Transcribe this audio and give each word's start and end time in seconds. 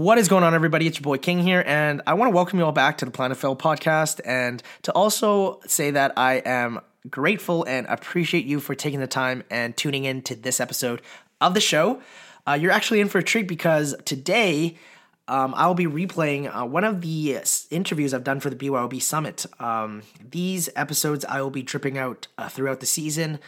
What 0.00 0.16
is 0.16 0.28
going 0.28 0.44
on, 0.44 0.54
everybody? 0.54 0.86
It's 0.86 0.96
your 0.96 1.02
boy 1.02 1.18
King 1.18 1.40
here, 1.40 1.62
and 1.66 2.00
I 2.06 2.14
want 2.14 2.30
to 2.30 2.34
welcome 2.34 2.58
you 2.58 2.64
all 2.64 2.72
back 2.72 2.96
to 2.98 3.04
the 3.04 3.10
Plan 3.10 3.28
to 3.28 3.36
Fail 3.36 3.54
podcast 3.54 4.18
and 4.24 4.62
to 4.80 4.92
also 4.92 5.60
say 5.66 5.90
that 5.90 6.14
I 6.16 6.36
am 6.36 6.80
grateful 7.10 7.64
and 7.64 7.86
appreciate 7.86 8.46
you 8.46 8.60
for 8.60 8.74
taking 8.74 9.00
the 9.00 9.06
time 9.06 9.42
and 9.50 9.76
tuning 9.76 10.06
in 10.06 10.22
to 10.22 10.34
this 10.34 10.58
episode 10.58 11.02
of 11.42 11.52
the 11.52 11.60
show. 11.60 12.00
Uh, 12.48 12.54
you're 12.58 12.70
actually 12.70 13.00
in 13.00 13.10
for 13.10 13.18
a 13.18 13.22
treat 13.22 13.46
because 13.46 13.94
today 14.06 14.78
um, 15.28 15.52
I'll 15.54 15.74
be 15.74 15.84
replaying 15.84 16.50
uh, 16.50 16.64
one 16.64 16.84
of 16.84 17.02
the 17.02 17.36
interviews 17.70 18.14
I've 18.14 18.24
done 18.24 18.40
for 18.40 18.48
the 18.48 18.56
BYOB 18.56 19.02
Summit. 19.02 19.44
Um, 19.58 20.00
these 20.30 20.70
episodes 20.76 21.26
I 21.26 21.42
will 21.42 21.50
be 21.50 21.62
tripping 21.62 21.98
out 21.98 22.26
uh, 22.38 22.48
throughout 22.48 22.80
the 22.80 22.86
season. 22.86 23.38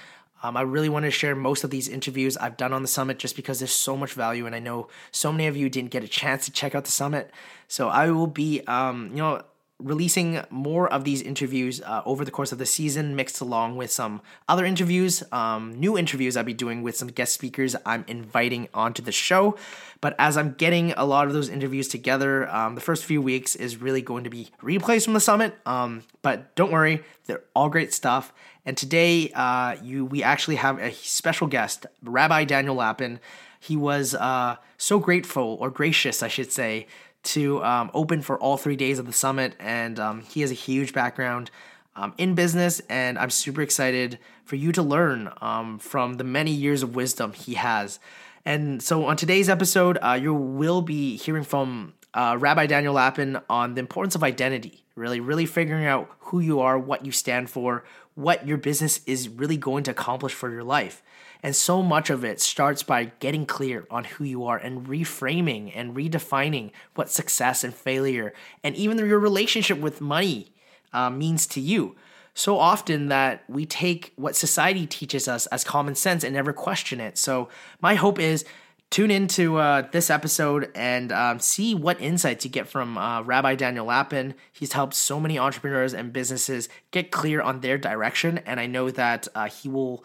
Um, 0.43 0.57
I 0.57 0.63
really 0.63 0.89
want 0.89 1.05
to 1.05 1.11
share 1.11 1.37
most 1.37 1.65
of 1.65 1.71
these 1.71 1.89
interviews 1.89 2.37
I've 2.37 2.57
done 2.57 2.73
on 2.73 2.83
the 2.83 2.89
summit 2.89 3.19
just 3.19 3.37
because 3.37 3.61
there's 3.61 3.73
so 3.73 3.97
much 3.97 4.13
value, 4.13 4.47
and 4.47 4.55
I 4.55 4.59
know 4.59 4.89
so 5.13 5.31
many 5.31 5.47
of 5.47 5.57
you 5.57 5.71
didn't 5.71 5.91
get 5.91 6.03
a 6.03 6.09
chance 6.09 6.45
to 6.47 6.53
check 6.53 6.75
out 6.75 6.85
the 6.85 6.91
summit. 6.91 7.31
So 7.69 7.89
I 7.89 8.11
will 8.11 8.27
be, 8.27 8.61
um, 8.67 9.11
you 9.13 9.19
know, 9.19 9.43
releasing 9.82 10.43
more 10.50 10.93
of 10.93 11.04
these 11.04 11.22
interviews 11.22 11.81
uh, 11.82 12.03
over 12.04 12.25
the 12.25 12.31
course 12.31 12.53
of 12.53 12.59
the 12.59 12.67
season, 12.67 13.17
mixed 13.17 13.41
along 13.41 13.77
with 13.77 13.91
some 13.91 14.21
other 14.49 14.64
interviews, 14.64 15.22
um, 15.32 15.75
new 15.75 15.99
interviews 15.99 16.36
I'll 16.36 16.45
be 16.45 16.55
doing 16.55 16.82
with 16.82 16.96
some 16.96 17.08
guest 17.08 17.32
speakers 17.32 17.77
I'm 17.85 18.05
inviting 18.08 18.68
onto 18.72 19.03
the 19.03 19.13
show. 19.13 19.57
But 20.00 20.17
as 20.18 20.36
I'm 20.36 20.53
getting 20.55 20.93
a 20.93 21.05
lot 21.05 21.27
of 21.27 21.32
those 21.32 21.49
interviews 21.49 21.89
together, 21.89 22.49
um, 22.49 22.75
the 22.75 22.81
first 22.81 23.05
few 23.05 23.22
weeks 23.22 23.55
is 23.55 23.77
really 23.77 24.03
going 24.03 24.25
to 24.25 24.31
be 24.31 24.50
replays 24.61 25.05
from 25.05 25.14
the 25.14 25.21
summit. 25.21 25.55
Um, 25.64 26.03
but 26.22 26.55
don't 26.57 26.72
worry, 26.72 27.05
they're 27.27 27.44
all 27.55 27.69
great 27.69 27.93
stuff. 27.93 28.33
And 28.67 28.77
today, 28.77 29.30
uh, 29.35 29.77
you 29.83 30.05
we 30.05 30.22
actually 30.22 30.57
have 30.57 30.79
a 30.79 30.93
special 30.93 31.46
guest, 31.46 31.86
Rabbi 32.03 32.44
Daniel 32.44 32.77
Lapin. 32.77 33.20
He 33.58 33.77
was 33.77 34.14
uh, 34.14 34.56
so 34.77 34.98
grateful, 34.98 35.56
or 35.61 35.70
gracious, 35.70 36.20
I 36.22 36.28
should 36.28 36.50
say, 36.50 36.89
to 37.25 37.62
um, 37.64 37.91
open 37.94 38.22
for 38.22 38.39
all 38.39 38.56
three 38.56 38.77
days 38.77 38.98
of 38.98 39.06
the 39.06 39.12
summit. 39.12 39.55
And 39.58 39.98
um, 40.00 40.20
he 40.22 40.41
has 40.41 40.50
a 40.50 40.55
huge 40.55 40.92
background 40.92 41.50
um, 41.94 42.14
in 42.19 42.34
business, 42.34 42.80
and 42.88 43.19
I'm 43.19 43.30
super 43.30 43.62
excited 43.62 44.19
for 44.44 44.56
you 44.56 44.72
to 44.72 44.83
learn 44.83 45.30
um, 45.41 45.78
from 45.78 46.14
the 46.14 46.24
many 46.24 46.50
years 46.50 46.82
of 46.82 46.97
wisdom 46.97 47.32
he 47.32 47.55
has. 47.55 47.98
And 48.44 48.82
so, 48.82 49.05
on 49.05 49.16
today's 49.16 49.48
episode, 49.48 49.98
uh, 50.02 50.19
you 50.20 50.34
will 50.34 50.82
be 50.82 51.16
hearing 51.16 51.44
from 51.44 51.92
uh, 52.14 52.36
Rabbi 52.38 52.66
Daniel 52.66 52.94
Lapin 52.94 53.38
on 53.48 53.75
the 53.75 53.80
importance 53.80 54.14
of 54.14 54.25
identity, 54.25 54.84
really, 54.97 55.20
really 55.20 55.47
figuring 55.47 55.86
out 55.86 56.10
who 56.19 56.41
you 56.41 56.60
are, 56.60 56.78
what 56.78 57.06
you 57.06 57.12
stand 57.12 57.50
for, 57.50 57.84
what 58.14 58.47
your 58.47 58.58
business 58.58 59.00
is 59.06 59.28
really 59.28 59.56
going 59.56 59.84
to 59.84 59.91
accomplish 59.91 60.34
for 60.34 60.50
your 60.50 60.64
life. 60.64 61.02
And 61.42 61.56
so 61.56 61.82
much 61.82 62.08
of 62.08 62.24
it 62.24 62.40
starts 62.40 62.82
by 62.82 63.06
getting 63.18 63.46
clear 63.46 63.86
on 63.90 64.04
who 64.04 64.24
you 64.24 64.44
are 64.44 64.58
and 64.58 64.86
reframing 64.86 65.72
and 65.74 65.96
redefining 65.96 66.70
what 66.94 67.10
success 67.10 67.64
and 67.64 67.74
failure 67.74 68.32
and 68.62 68.76
even 68.76 68.98
your 68.98 69.18
relationship 69.18 69.78
with 69.78 70.00
money 70.00 70.52
uh, 70.92 71.10
means 71.10 71.46
to 71.48 71.60
you. 71.60 71.96
So 72.34 72.58
often 72.58 73.08
that 73.08 73.44
we 73.48 73.66
take 73.66 74.12
what 74.16 74.36
society 74.36 74.86
teaches 74.86 75.28
us 75.28 75.46
as 75.46 75.64
common 75.64 75.94
sense 75.94 76.24
and 76.24 76.34
never 76.34 76.52
question 76.52 77.00
it. 77.00 77.18
So, 77.18 77.48
my 77.80 77.94
hope 77.94 78.18
is 78.18 78.44
tune 78.88 79.10
into 79.10 79.56
uh, 79.56 79.88
this 79.90 80.10
episode 80.10 80.70
and 80.74 81.12
um, 81.12 81.40
see 81.40 81.74
what 81.74 82.00
insights 82.00 82.44
you 82.44 82.50
get 82.50 82.68
from 82.68 82.96
uh, 82.96 83.22
Rabbi 83.22 83.54
Daniel 83.54 83.86
Lapin. 83.86 84.34
He's 84.52 84.72
helped 84.72 84.94
so 84.94 85.18
many 85.18 85.38
entrepreneurs 85.38 85.92
and 85.92 86.12
businesses 86.12 86.68
get 86.90 87.10
clear 87.10 87.42
on 87.42 87.60
their 87.60 87.78
direction, 87.78 88.38
and 88.38 88.60
I 88.60 88.66
know 88.66 88.90
that 88.90 89.28
uh, 89.34 89.48
he 89.48 89.68
will 89.68 90.04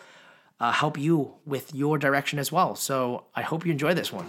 uh, 0.60 0.72
help 0.72 0.98
you 0.98 1.36
with 1.46 1.74
your 1.74 1.98
direction 1.98 2.40
as 2.40 2.52
well. 2.52 2.76
So 2.76 3.26
I 3.36 3.42
hope 3.42 3.66
you 3.66 3.72
enjoy 3.72 3.94
this 3.94 4.12
one. 4.12 4.28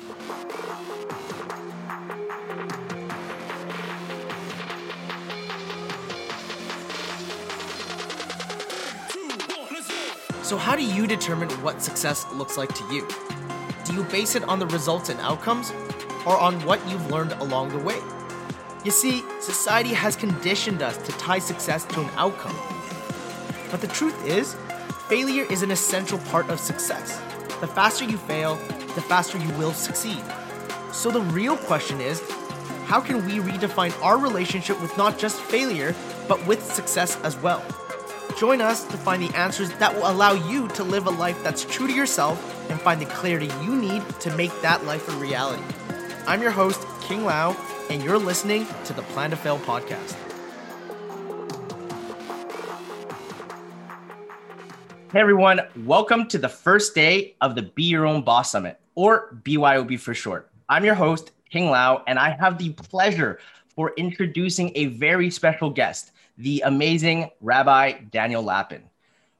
So, 10.49 10.57
how 10.57 10.75
do 10.75 10.83
you 10.83 11.07
determine 11.07 11.51
what 11.63 11.83
success 11.83 12.25
looks 12.33 12.57
like 12.57 12.73
to 12.73 12.85
you? 12.91 13.07
Do 13.85 13.93
you 13.93 14.03
base 14.05 14.35
it 14.35 14.43
on 14.45 14.59
the 14.59 14.67
results 14.69 15.11
and 15.11 15.21
outcomes, 15.21 15.73
or 16.25 16.39
on 16.39 16.55
what 16.65 16.81
you've 16.89 17.11
learned 17.11 17.33
along 17.33 17.69
the 17.69 17.79
way? 17.79 17.99
You 18.83 18.91
see, 18.91 19.23
society 19.41 19.93
has 19.93 20.17
conditioned 20.17 20.81
us 20.81 20.97
to 20.97 21.13
tie 21.19 21.39
success 21.39 21.85
to 21.85 22.01
an 22.01 22.09
outcome. 22.17 22.57
But 23.71 23.83
the 23.83 23.89
truth 23.89 24.27
is, 24.27 24.57
Failure 25.09 25.47
is 25.49 25.63
an 25.63 25.71
essential 25.71 26.19
part 26.19 26.51
of 26.51 26.61
success. 26.61 27.19
The 27.61 27.67
faster 27.67 28.05
you 28.05 28.19
fail, 28.19 28.57
the 28.95 29.01
faster 29.01 29.39
you 29.39 29.49
will 29.57 29.73
succeed. 29.73 30.23
So 30.93 31.11
the 31.11 31.23
real 31.23 31.57
question 31.57 31.99
is 31.99 32.23
how 32.85 33.01
can 33.01 33.25
we 33.25 33.39
redefine 33.39 33.99
our 34.03 34.19
relationship 34.19 34.79
with 34.83 34.95
not 34.99 35.19
just 35.19 35.41
failure, 35.41 35.95
but 36.29 36.47
with 36.47 36.63
success 36.63 37.19
as 37.23 37.39
well? 37.39 37.65
Join 38.37 38.61
us 38.61 38.85
to 38.85 38.99
find 38.99 39.23
the 39.23 39.35
answers 39.35 39.71
that 39.79 39.95
will 39.95 40.11
allow 40.11 40.35
you 40.35 40.69
to 40.69 40.85
live 40.85 41.07
a 41.07 41.11
life 41.11 41.43
that's 41.43 41.65
true 41.65 41.87
to 41.87 41.95
yourself 41.95 42.71
and 42.71 42.79
find 42.79 43.01
the 43.01 43.07
clarity 43.07 43.51
you 43.63 43.75
need 43.77 44.07
to 44.21 44.37
make 44.37 44.53
that 44.61 44.85
life 44.85 45.09
a 45.09 45.13
reality. 45.13 45.63
I'm 46.27 46.43
your 46.43 46.51
host, 46.51 46.87
King 47.01 47.25
Lau, 47.25 47.57
and 47.89 48.05
you're 48.05 48.19
listening 48.19 48.67
to 48.85 48.93
the 48.93 49.03
Plan 49.03 49.31
to 49.31 49.37
Fail 49.37 49.59
podcast. 49.59 50.28
Hey 55.11 55.21
everyone, 55.21 55.63
welcome 55.87 56.27
to 56.29 56.37
the 56.37 56.51
first 56.51 56.95
day 56.95 57.35
of 57.41 57.55
the 57.55 57.63
Be 57.63 57.85
Your 57.85 58.05
Own 58.05 58.21
Boss 58.21 58.51
Summit, 58.51 58.79
or 58.95 59.41
BYOB 59.43 59.99
for 59.99 60.13
short. 60.13 60.51
I'm 60.69 60.85
your 60.85 60.95
host, 60.95 61.31
King 61.49 61.71
Lau, 61.71 62.03
and 62.07 62.19
I 62.19 62.29
have 62.39 62.59
the 62.59 62.75
pleasure 62.75 63.39
for 63.75 63.95
introducing 63.97 64.71
a 64.75 64.89
very 64.89 65.31
special 65.31 65.71
guest, 65.71 66.13
the 66.37 66.63
amazing 66.67 67.31
Rabbi 67.41 68.01
Daniel 68.11 68.43
Lapin. 68.43 68.83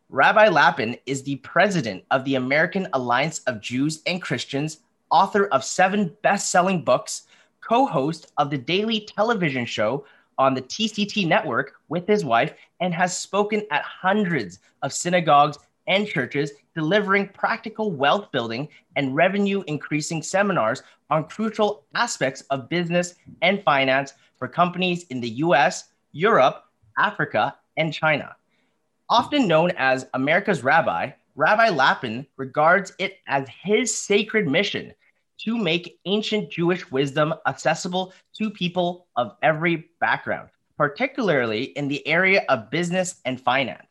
Rabbi 0.09 0.49
Lapin 0.49 0.97
is 1.05 1.23
the 1.23 1.37
president 1.37 2.03
of 2.11 2.25
the 2.25 2.37
American 2.37 2.89
Alliance 2.95 3.41
of 3.41 3.61
Jews 3.61 4.01
and 4.07 4.23
Christians, 4.23 4.79
author 5.11 5.49
of 5.49 5.63
seven 5.63 6.17
best 6.23 6.51
selling 6.51 6.83
books, 6.83 7.25
co 7.61 7.85
host 7.85 8.33
of 8.39 8.49
the 8.49 8.57
daily 8.57 9.01
television 9.01 9.67
show 9.67 10.07
on 10.39 10.55
the 10.55 10.63
TCT 10.63 11.27
network 11.27 11.75
with 11.89 12.07
his 12.07 12.25
wife 12.25 12.55
and 12.81 12.95
has 12.95 13.19
spoken 13.19 13.63
at 13.71 13.83
hundreds 13.83 14.61
of 14.83 14.93
synagogues 14.93 15.59
and 15.89 16.07
churches, 16.07 16.53
delivering 16.75 17.29
practical 17.29 17.91
wealth 17.91 18.31
building 18.31 18.69
and 18.97 19.15
revenue 19.15 19.63
increasing 19.67 20.23
seminars 20.23 20.83
on 21.11 21.25
crucial 21.25 21.85
aspects 21.95 22.43
of 22.51 22.69
business 22.69 23.15
and 23.43 23.63
finance 23.65 24.13
for 24.37 24.47
companies 24.47 25.05
in 25.05 25.21
the 25.21 25.31
US, 25.31 25.91
Europe, 26.13 26.65
Africa, 26.99 27.57
and 27.77 27.93
China. 27.93 28.37
Often 29.11 29.49
known 29.49 29.73
as 29.79 30.07
America's 30.15 30.63
Rabbi, 30.63 31.11
Rabbi 31.35 31.71
Lapin 31.71 32.27
regards 32.37 32.93
it 32.99 33.19
as 33.27 33.49
his 33.63 33.97
sacred 33.97 34.47
mission 34.47 34.93
to 35.45 35.57
make 35.57 35.99
ancient 36.05 36.51
Jewish 36.51 36.91
wisdom 36.91 37.35
accessible 37.47 38.13
to 38.37 38.51
people 38.51 39.07
of 39.17 39.37
every 39.43 39.91
background, 40.01 40.51
particularly 40.77 41.65
in 41.65 41.89
the 41.89 42.07
area 42.07 42.45
of 42.49 42.71
business 42.71 43.21
and 43.25 43.41
finance. 43.41 43.87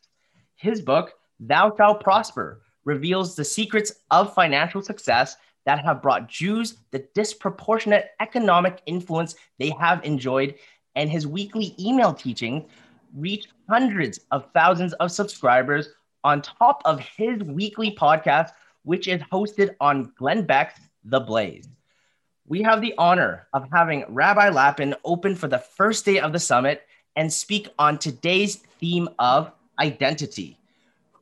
His 0.56 0.82
book, 0.82 1.14
Thou 1.40 1.76
Shalt 1.76 2.02
Prosper, 2.02 2.62
reveals 2.86 3.36
the 3.36 3.46
secrets 3.46 3.94
of 4.12 4.34
financial 4.34 4.82
success 4.82 5.38
that 5.66 5.84
have 5.84 6.02
brought 6.02 6.30
Jews 6.30 6.78
the 6.92 7.06
disproportionate 7.14 8.12
economic 8.22 8.82
influence 8.86 9.36
they 9.60 9.70
have 9.72 10.04
enjoyed, 10.06 10.56
and 10.96 11.10
his 11.10 11.28
weekly 11.28 11.76
email 11.80 12.14
teaching 12.14 12.66
reached 13.14 13.50
hundreds 13.70 14.20
of 14.32 14.50
thousands 14.54 14.94
of 14.94 15.12
subscribers 15.12 15.90
on 16.24 16.42
top 16.42 16.82
of 16.86 17.00
his 17.00 17.44
weekly 17.44 17.96
podcast, 17.96 18.52
which 18.84 19.08
is 19.08 19.22
hosted 19.24 19.76
on 19.82 20.12
Glenn 20.18 20.46
Beck's 20.46 20.80
The 21.10 21.20
Blaze. 21.20 21.68
We 22.48 22.62
have 22.64 22.82
the 22.82 22.94
honor 22.98 23.48
of 23.54 23.68
having 23.74 24.06
Rabbi 24.08 24.50
Lapin 24.50 24.96
open 25.04 25.36
for 25.36 25.48
the 25.48 25.60
first 25.60 26.06
day 26.06 26.20
of 26.20 26.32
the 26.32 26.40
summit 26.40 26.84
and 27.16 27.32
speak 27.32 27.70
on 27.78 27.98
today's 27.98 28.58
theme 28.80 29.10
of 29.20 29.52
identity 29.80 30.58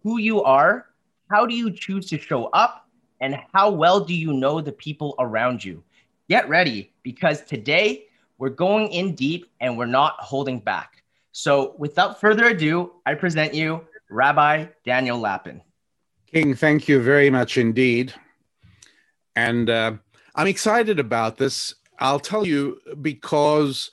who 0.05 0.19
you 0.19 0.43
are, 0.43 0.85
how 1.31 1.47
do 1.47 1.55
you 1.55 1.71
choose 1.71 2.05
to 2.05 2.19
show 2.19 2.45
up, 2.53 2.87
and 3.21 3.35
how 3.51 3.71
well 3.71 3.99
do 3.99 4.13
you 4.13 4.31
know 4.33 4.61
the 4.61 4.71
people 4.71 5.15
around 5.17 5.65
you? 5.65 5.83
Get 6.29 6.47
ready 6.47 6.91
because 7.01 7.41
today 7.41 8.05
we're 8.37 8.49
going 8.49 8.89
in 8.89 9.15
deep 9.15 9.49
and 9.59 9.75
we're 9.75 9.87
not 9.87 10.15
holding 10.19 10.59
back. 10.59 11.01
So, 11.31 11.73
without 11.79 12.21
further 12.21 12.45
ado, 12.49 12.91
I 13.07 13.15
present 13.15 13.55
you 13.55 13.81
Rabbi 14.11 14.67
Daniel 14.85 15.17
Lapin. 15.17 15.59
King, 16.31 16.53
thank 16.53 16.87
you 16.87 17.01
very 17.01 17.31
much 17.31 17.57
indeed. 17.57 18.13
And 19.35 19.69
uh, 19.69 19.93
I'm 20.35 20.47
excited 20.47 20.99
about 20.99 21.37
this. 21.37 21.75
I'll 21.99 22.19
tell 22.19 22.45
you 22.45 22.79
because 23.01 23.91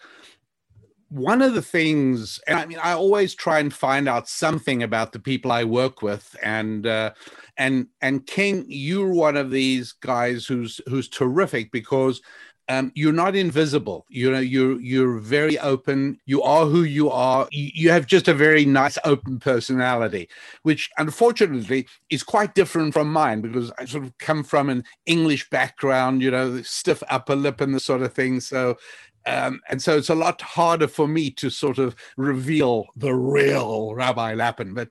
one 1.13 1.43
of 1.43 1.53
the 1.53 1.63
things, 1.63 2.41
and 2.47 2.59
I 2.59 2.65
mean, 2.65 2.79
I 2.83 2.93
always 2.93 3.35
try 3.35 3.59
and 3.59 3.73
find 3.73 4.09
out 4.09 4.29
something 4.29 4.83
about 4.83 5.13
the 5.13 5.19
people 5.19 5.53
I 5.53 5.63
work 5.65 6.01
with, 6.01 6.35
and 6.43 6.87
uh, 6.87 7.13
and 7.59 7.89
and 8.01 8.27
King, 8.27 8.65
you're 8.67 9.13
one 9.13 9.37
of 9.37 9.51
these 9.51 9.93
guys 9.93 10.47
who's 10.47 10.81
who's 10.89 11.09
terrific 11.09 11.71
because 11.71 12.23
um, 12.69 12.93
you're 12.95 13.13
not 13.13 13.35
invisible. 13.35 14.07
You 14.09 14.31
know, 14.31 14.39
you're 14.39 14.81
you're 14.81 15.19
very 15.19 15.59
open. 15.59 16.19
You 16.27 16.43
are 16.43 16.67
who 16.67 16.85
you 16.85 17.11
are. 17.11 17.49
You, 17.51 17.91
have 17.91 18.07
just 18.07 18.29
a 18.29 18.35
very 18.35 18.65
nice, 18.65 18.99
open 19.05 19.41
personality, 19.41 20.29
which 20.63 20.89
unfortunately 20.99 21.89
is 22.11 22.23
quite 22.23 22.55
different 22.55 22.95
from 22.95 23.13
mine 23.13 23.41
because 23.41 23.73
I 23.79 23.85
sort 23.85 24.05
of 24.05 24.17
come 24.19 24.45
from 24.45 24.71
an 24.71 24.85
English 25.07 25.51
background. 25.51 26.23
You 26.23 26.31
know, 26.31 26.63
stiff 26.63 27.03
upper 27.11 27.35
lip 27.35 27.61
and 27.61 27.75
the 27.75 27.81
sort 27.81 28.03
of 28.03 28.13
thing. 28.13 28.41
So. 28.41 28.77
Um, 29.25 29.61
and 29.69 29.81
so 29.81 29.97
it's 29.97 30.09
a 30.09 30.17
lot 30.17 30.43
harder 30.43 30.89
for 30.89 31.07
me 31.07 31.31
to 31.31 31.49
sort 31.49 31.79
of 31.79 31.95
reveal 32.17 32.87
the 32.97 33.15
real 33.15 33.95
Rabbi 33.95 34.35
Lapin. 34.35 34.75
But, 34.75 34.89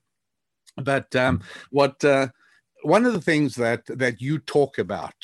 but 0.77 1.13
um, 1.17 1.41
what 1.69 2.01
uh, 2.05 2.29
one 2.83 3.05
of 3.05 3.11
the 3.11 3.19
things 3.19 3.55
that 3.55 3.85
that 3.87 4.21
you 4.21 4.39
talk 4.39 4.77
about, 4.77 5.15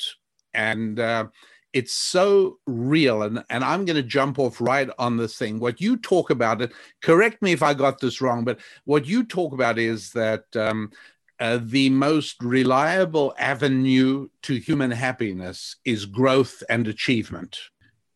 and 0.52 1.00
uh, 1.00 1.28
it's 1.78 1.94
so 1.94 2.58
real 2.66 3.22
and, 3.22 3.44
and 3.50 3.62
i'm 3.62 3.84
going 3.84 4.02
to 4.02 4.02
jump 4.18 4.38
off 4.38 4.60
right 4.60 4.90
on 4.98 5.16
this 5.16 5.36
thing. 5.38 5.60
What 5.60 5.80
you 5.80 5.96
talk 5.96 6.30
about 6.30 6.60
it 6.60 6.72
correct 7.02 7.40
me 7.40 7.52
if 7.52 7.62
i 7.62 7.72
got 7.72 8.00
this 8.00 8.20
wrong 8.20 8.44
but 8.44 8.58
what 8.84 9.06
you 9.06 9.24
talk 9.24 9.52
about 9.52 9.78
is 9.78 10.10
that 10.12 10.44
um, 10.56 10.90
uh, 11.38 11.60
the 11.62 11.88
most 11.90 12.42
reliable 12.42 13.32
avenue 13.38 14.28
to 14.42 14.54
human 14.54 14.90
happiness 14.90 15.76
is 15.84 16.04
growth 16.04 16.64
and 16.68 16.88
achievement. 16.88 17.56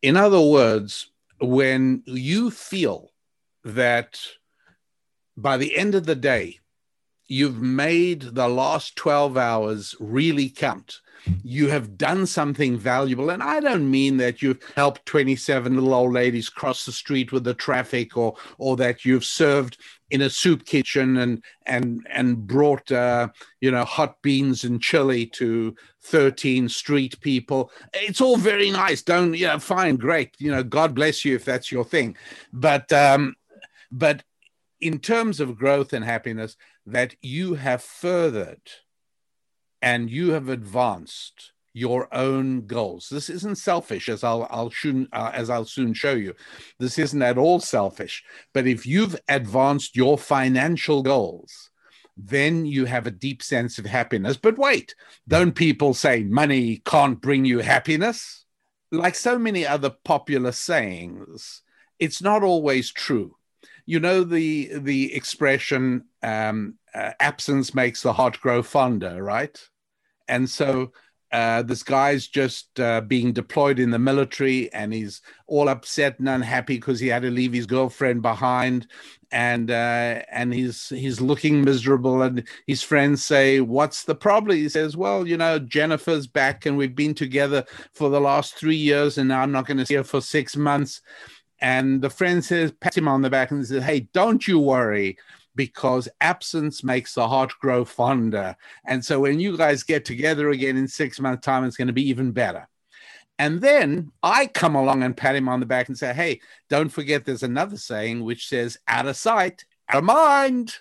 In 0.01 0.17
other 0.17 0.41
words 0.41 1.11
when 1.39 2.03
you 2.05 2.51
feel 2.51 3.11
that 3.63 4.19
by 5.37 5.55
the 5.55 5.75
end 5.77 5.95
of 5.95 6.05
the 6.05 6.15
day 6.33 6.59
you've 7.27 7.61
made 7.61 8.21
the 8.21 8.49
last 8.49 8.97
12 8.97 9.37
hours 9.37 9.95
really 9.99 10.49
count 10.49 10.99
you 11.43 11.69
have 11.69 11.97
done 11.97 12.25
something 12.25 12.77
valuable. 12.77 13.29
And 13.29 13.41
I 13.41 13.59
don't 13.59 13.89
mean 13.89 14.17
that 14.17 14.41
you've 14.41 14.61
helped 14.75 15.05
27 15.05 15.75
little 15.75 15.93
old 15.93 16.13
ladies 16.13 16.49
cross 16.49 16.85
the 16.85 16.91
street 16.91 17.31
with 17.31 17.43
the 17.43 17.53
traffic 17.53 18.17
or, 18.17 18.35
or 18.57 18.75
that 18.77 19.05
you've 19.05 19.25
served 19.25 19.77
in 20.09 20.21
a 20.21 20.29
soup 20.29 20.65
kitchen 20.65 21.17
and, 21.17 21.43
and, 21.65 22.05
and 22.09 22.45
brought, 22.45 22.91
uh, 22.91 23.29
you 23.61 23.71
know, 23.71 23.83
hot 23.83 24.21
beans 24.21 24.63
and 24.63 24.81
chili 24.81 25.25
to 25.25 25.75
13 26.03 26.69
street 26.69 27.19
people. 27.21 27.71
It's 27.93 28.21
all 28.21 28.37
very 28.37 28.71
nice. 28.71 29.01
Don't, 29.01 29.33
you 29.33 29.47
know, 29.47 29.59
fine, 29.59 29.95
great. 29.95 30.35
You 30.39 30.51
know, 30.51 30.63
God 30.63 30.93
bless 30.93 31.25
you 31.25 31.35
if 31.35 31.45
that's 31.45 31.71
your 31.71 31.85
thing. 31.85 32.17
But, 32.51 32.91
um, 32.91 33.35
but 33.91 34.23
in 34.81 34.99
terms 34.99 35.39
of 35.39 35.57
growth 35.57 35.93
and 35.93 36.03
happiness, 36.03 36.57
that 36.85 37.15
you 37.21 37.53
have 37.55 37.81
furthered– 37.81 38.61
and 39.83 40.09
you 40.09 40.31
have 40.31 40.47
advanced 40.47 41.51
your 41.73 42.07
own 42.15 42.65
goals. 42.65 43.09
This 43.09 43.29
isn't 43.29 43.57
selfish, 43.57 44.07
as 44.07 44.23
I'll, 44.23 44.47
I'll 44.49 44.71
soon, 44.71 45.09
uh, 45.11 45.31
as 45.33 45.49
I'll 45.49 45.65
soon 45.65 45.93
show 45.93 46.13
you. 46.13 46.35
This 46.79 46.97
isn't 46.97 47.21
at 47.21 47.37
all 47.37 47.59
selfish. 47.59 48.23
But 48.53 48.65
if 48.65 48.85
you've 48.85 49.19
advanced 49.27 49.95
your 49.97 50.17
financial 50.17 51.03
goals, 51.03 51.69
then 52.15 52.65
you 52.65 52.85
have 52.85 53.07
a 53.07 53.11
deep 53.11 53.43
sense 53.43 53.77
of 53.77 53.85
happiness. 53.85 54.37
But 54.37 54.57
wait, 54.57 54.95
don't 55.27 55.53
people 55.53 55.93
say 55.93 56.23
money 56.23 56.81
can't 56.85 57.19
bring 57.19 57.43
you 57.43 57.59
happiness? 57.59 58.45
Like 58.89 59.15
so 59.15 59.37
many 59.37 59.67
other 59.67 59.89
popular 59.89 60.53
sayings, 60.53 61.61
it's 61.99 62.21
not 62.21 62.41
always 62.43 62.91
true. 62.91 63.35
You 63.85 63.99
know 63.99 64.23
the 64.23 64.71
the 64.77 65.13
expression 65.13 66.05
um, 66.21 66.75
uh, 66.93 67.11
"absence 67.19 67.73
makes 67.73 68.01
the 68.01 68.13
heart 68.13 68.39
grow 68.39 68.61
fonder," 68.63 69.21
right? 69.21 69.59
And 70.27 70.49
so 70.49 70.91
uh, 71.33 71.63
this 71.63 71.81
guy's 71.81 72.27
just 72.27 72.79
uh, 72.79 73.01
being 73.01 73.33
deployed 73.33 73.79
in 73.79 73.89
the 73.89 73.97
military 73.97 74.71
and 74.71 74.93
he's 74.93 75.19
all 75.47 75.67
upset 75.67 76.19
and 76.19 76.29
unhappy 76.29 76.75
because 76.75 76.99
he 76.99 77.07
had 77.07 77.23
to 77.23 77.31
leave 77.31 77.51
his 77.51 77.65
girlfriend 77.65 78.21
behind. 78.21 78.85
And 79.31 79.71
uh, 79.71 80.21
and 80.31 80.53
he's 80.53 80.89
he's 80.89 81.19
looking 81.19 81.63
miserable. 81.63 82.21
And 82.21 82.47
his 82.67 82.83
friends 82.83 83.25
say 83.25 83.61
what's 83.61 84.03
the 84.03 84.13
problem? 84.13 84.57
He 84.57 84.69
says 84.69 84.95
well 84.95 85.27
you 85.27 85.35
know 85.35 85.57
jennifer's 85.57 86.27
back 86.27 86.67
and 86.67 86.77
we've 86.77 86.95
been 86.95 87.15
together 87.15 87.65
for 87.93 88.11
the 88.11 88.21
last 88.21 88.55
three 88.55 88.75
years 88.75 89.17
and 89.17 89.29
now 89.29 89.41
i'm 89.41 89.51
not 89.51 89.65
going 89.65 89.77
to 89.77 89.85
see 89.87 89.95
her 89.95 90.03
for 90.03 90.21
six 90.21 90.55
months. 90.55 91.01
And 91.59 92.01
the 92.03 92.11
friend 92.11 92.45
says 92.45 92.71
pat 92.79 92.95
him 92.95 93.07
on 93.07 93.23
the 93.23 93.31
back 93.31 93.49
and 93.49 93.65
says 93.65 93.83
hey 93.83 94.01
don't 94.13 94.47
you 94.47 94.59
worry 94.59 95.17
because 95.55 96.09
absence 96.21 96.83
makes 96.83 97.13
the 97.13 97.27
heart 97.27 97.53
grow 97.59 97.85
fonder. 97.85 98.55
And 98.85 99.03
so 99.03 99.19
when 99.19 99.39
you 99.39 99.57
guys 99.57 99.83
get 99.83 100.05
together 100.05 100.49
again 100.49 100.77
in 100.77 100.87
six 100.87 101.19
months' 101.19 101.45
time, 101.45 101.63
it's 101.63 101.77
going 101.77 101.87
to 101.87 101.93
be 101.93 102.09
even 102.09 102.31
better. 102.31 102.67
And 103.39 103.61
then 103.61 104.11
I 104.21 104.47
come 104.47 104.75
along 104.75 105.03
and 105.03 105.17
pat 105.17 105.35
him 105.35 105.49
on 105.49 105.59
the 105.59 105.65
back 105.65 105.87
and 105.87 105.97
say, 105.97 106.13
Hey, 106.13 106.41
don't 106.69 106.89
forget 106.89 107.25
there's 107.25 107.43
another 107.43 107.77
saying 107.77 108.23
which 108.23 108.47
says, 108.47 108.77
out 108.87 109.07
of 109.07 109.17
sight, 109.17 109.65
out 109.89 109.97
of 109.97 110.03
mind. 110.03 110.75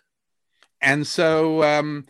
And 0.81 1.07
so, 1.07 1.63
um, 1.63 2.07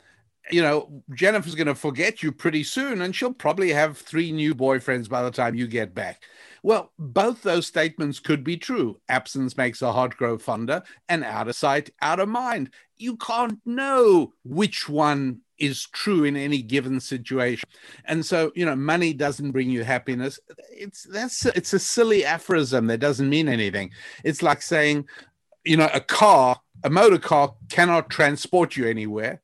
you 0.50 0.62
know, 0.62 1.02
Jennifer's 1.14 1.54
going 1.54 1.66
to 1.68 1.74
forget 1.74 2.22
you 2.22 2.32
pretty 2.32 2.64
soon, 2.64 3.02
and 3.02 3.14
she'll 3.14 3.32
probably 3.32 3.70
have 3.70 3.98
three 3.98 4.32
new 4.32 4.54
boyfriends 4.54 5.08
by 5.08 5.22
the 5.22 5.30
time 5.30 5.54
you 5.54 5.66
get 5.66 5.94
back. 5.94 6.22
Well, 6.62 6.92
both 6.98 7.42
those 7.42 7.66
statements 7.66 8.20
could 8.20 8.44
be 8.44 8.56
true. 8.56 9.00
Absence 9.08 9.56
makes 9.56 9.82
a 9.82 9.92
heart 9.92 10.16
grow 10.16 10.38
fonder, 10.38 10.82
and 11.08 11.24
out 11.24 11.48
of 11.48 11.56
sight, 11.56 11.90
out 12.00 12.20
of 12.20 12.28
mind. 12.28 12.70
You 12.96 13.16
can't 13.16 13.60
know 13.66 14.32
which 14.44 14.88
one 14.88 15.40
is 15.58 15.86
true 15.86 16.24
in 16.24 16.36
any 16.36 16.62
given 16.62 17.00
situation. 17.00 17.68
And 18.04 18.24
so, 18.24 18.52
you 18.54 18.64
know, 18.64 18.76
money 18.76 19.12
doesn't 19.12 19.50
bring 19.50 19.70
you 19.70 19.82
happiness. 19.82 20.38
It's 20.70 21.02
that's 21.04 21.46
it's 21.46 21.72
a 21.72 21.78
silly 21.80 22.24
aphorism 22.24 22.86
that 22.86 22.98
doesn't 22.98 23.28
mean 23.28 23.48
anything. 23.48 23.90
It's 24.24 24.42
like 24.42 24.62
saying, 24.62 25.06
you 25.64 25.76
know, 25.76 25.88
a 25.92 26.00
car, 26.00 26.60
a 26.84 26.90
motor 26.90 27.18
car 27.18 27.54
cannot 27.70 28.08
transport 28.08 28.76
you 28.76 28.86
anywhere 28.86 29.40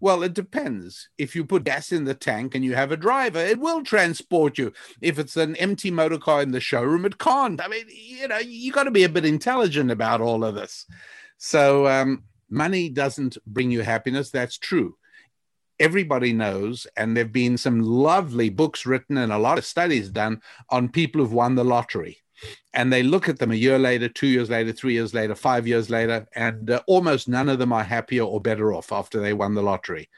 well, 0.00 0.22
it 0.22 0.34
depends. 0.34 1.08
If 1.18 1.34
you 1.34 1.44
put 1.44 1.64
gas 1.64 1.92
in 1.92 2.04
the 2.04 2.14
tank 2.14 2.54
and 2.54 2.64
you 2.64 2.74
have 2.74 2.92
a 2.92 2.96
driver, 2.96 3.38
it 3.38 3.58
will 3.58 3.82
transport 3.82 4.58
you. 4.58 4.72
If 5.00 5.18
it's 5.18 5.36
an 5.36 5.56
empty 5.56 5.90
motor 5.90 6.18
car 6.18 6.42
in 6.42 6.52
the 6.52 6.60
showroom, 6.60 7.04
it 7.04 7.18
can't. 7.18 7.60
I 7.60 7.68
mean, 7.68 7.86
you 7.88 8.28
know, 8.28 8.38
you 8.38 8.72
got 8.72 8.84
to 8.84 8.90
be 8.90 9.04
a 9.04 9.08
bit 9.08 9.24
intelligent 9.24 9.90
about 9.90 10.20
all 10.20 10.44
of 10.44 10.54
this. 10.54 10.86
So, 11.38 11.86
um, 11.86 12.24
money 12.48 12.88
doesn't 12.88 13.38
bring 13.46 13.70
you 13.70 13.82
happiness. 13.82 14.30
That's 14.30 14.58
true. 14.58 14.96
Everybody 15.78 16.32
knows, 16.32 16.86
and 16.96 17.14
there 17.14 17.24
have 17.24 17.32
been 17.32 17.58
some 17.58 17.80
lovely 17.80 18.48
books 18.48 18.86
written 18.86 19.18
and 19.18 19.30
a 19.30 19.38
lot 19.38 19.58
of 19.58 19.66
studies 19.66 20.08
done 20.08 20.40
on 20.70 20.88
people 20.88 21.20
who've 21.20 21.32
won 21.32 21.54
the 21.54 21.64
lottery 21.64 22.18
and 22.74 22.92
they 22.92 23.02
look 23.02 23.28
at 23.28 23.38
them 23.38 23.50
a 23.50 23.56
year 23.56 23.78
later, 23.78 24.08
two 24.08 24.26
years 24.26 24.50
later, 24.50 24.72
three 24.72 24.94
years 24.94 25.14
later, 25.14 25.34
five 25.34 25.66
years 25.66 25.90
later, 25.90 26.26
and 26.34 26.70
uh, 26.70 26.82
almost 26.86 27.28
none 27.28 27.48
of 27.48 27.58
them 27.58 27.72
are 27.72 27.84
happier 27.84 28.22
or 28.22 28.40
better 28.40 28.72
off 28.72 28.92
after 28.92 29.20
they 29.20 29.32
won 29.32 29.54
the 29.54 29.62
lottery. 29.62 30.08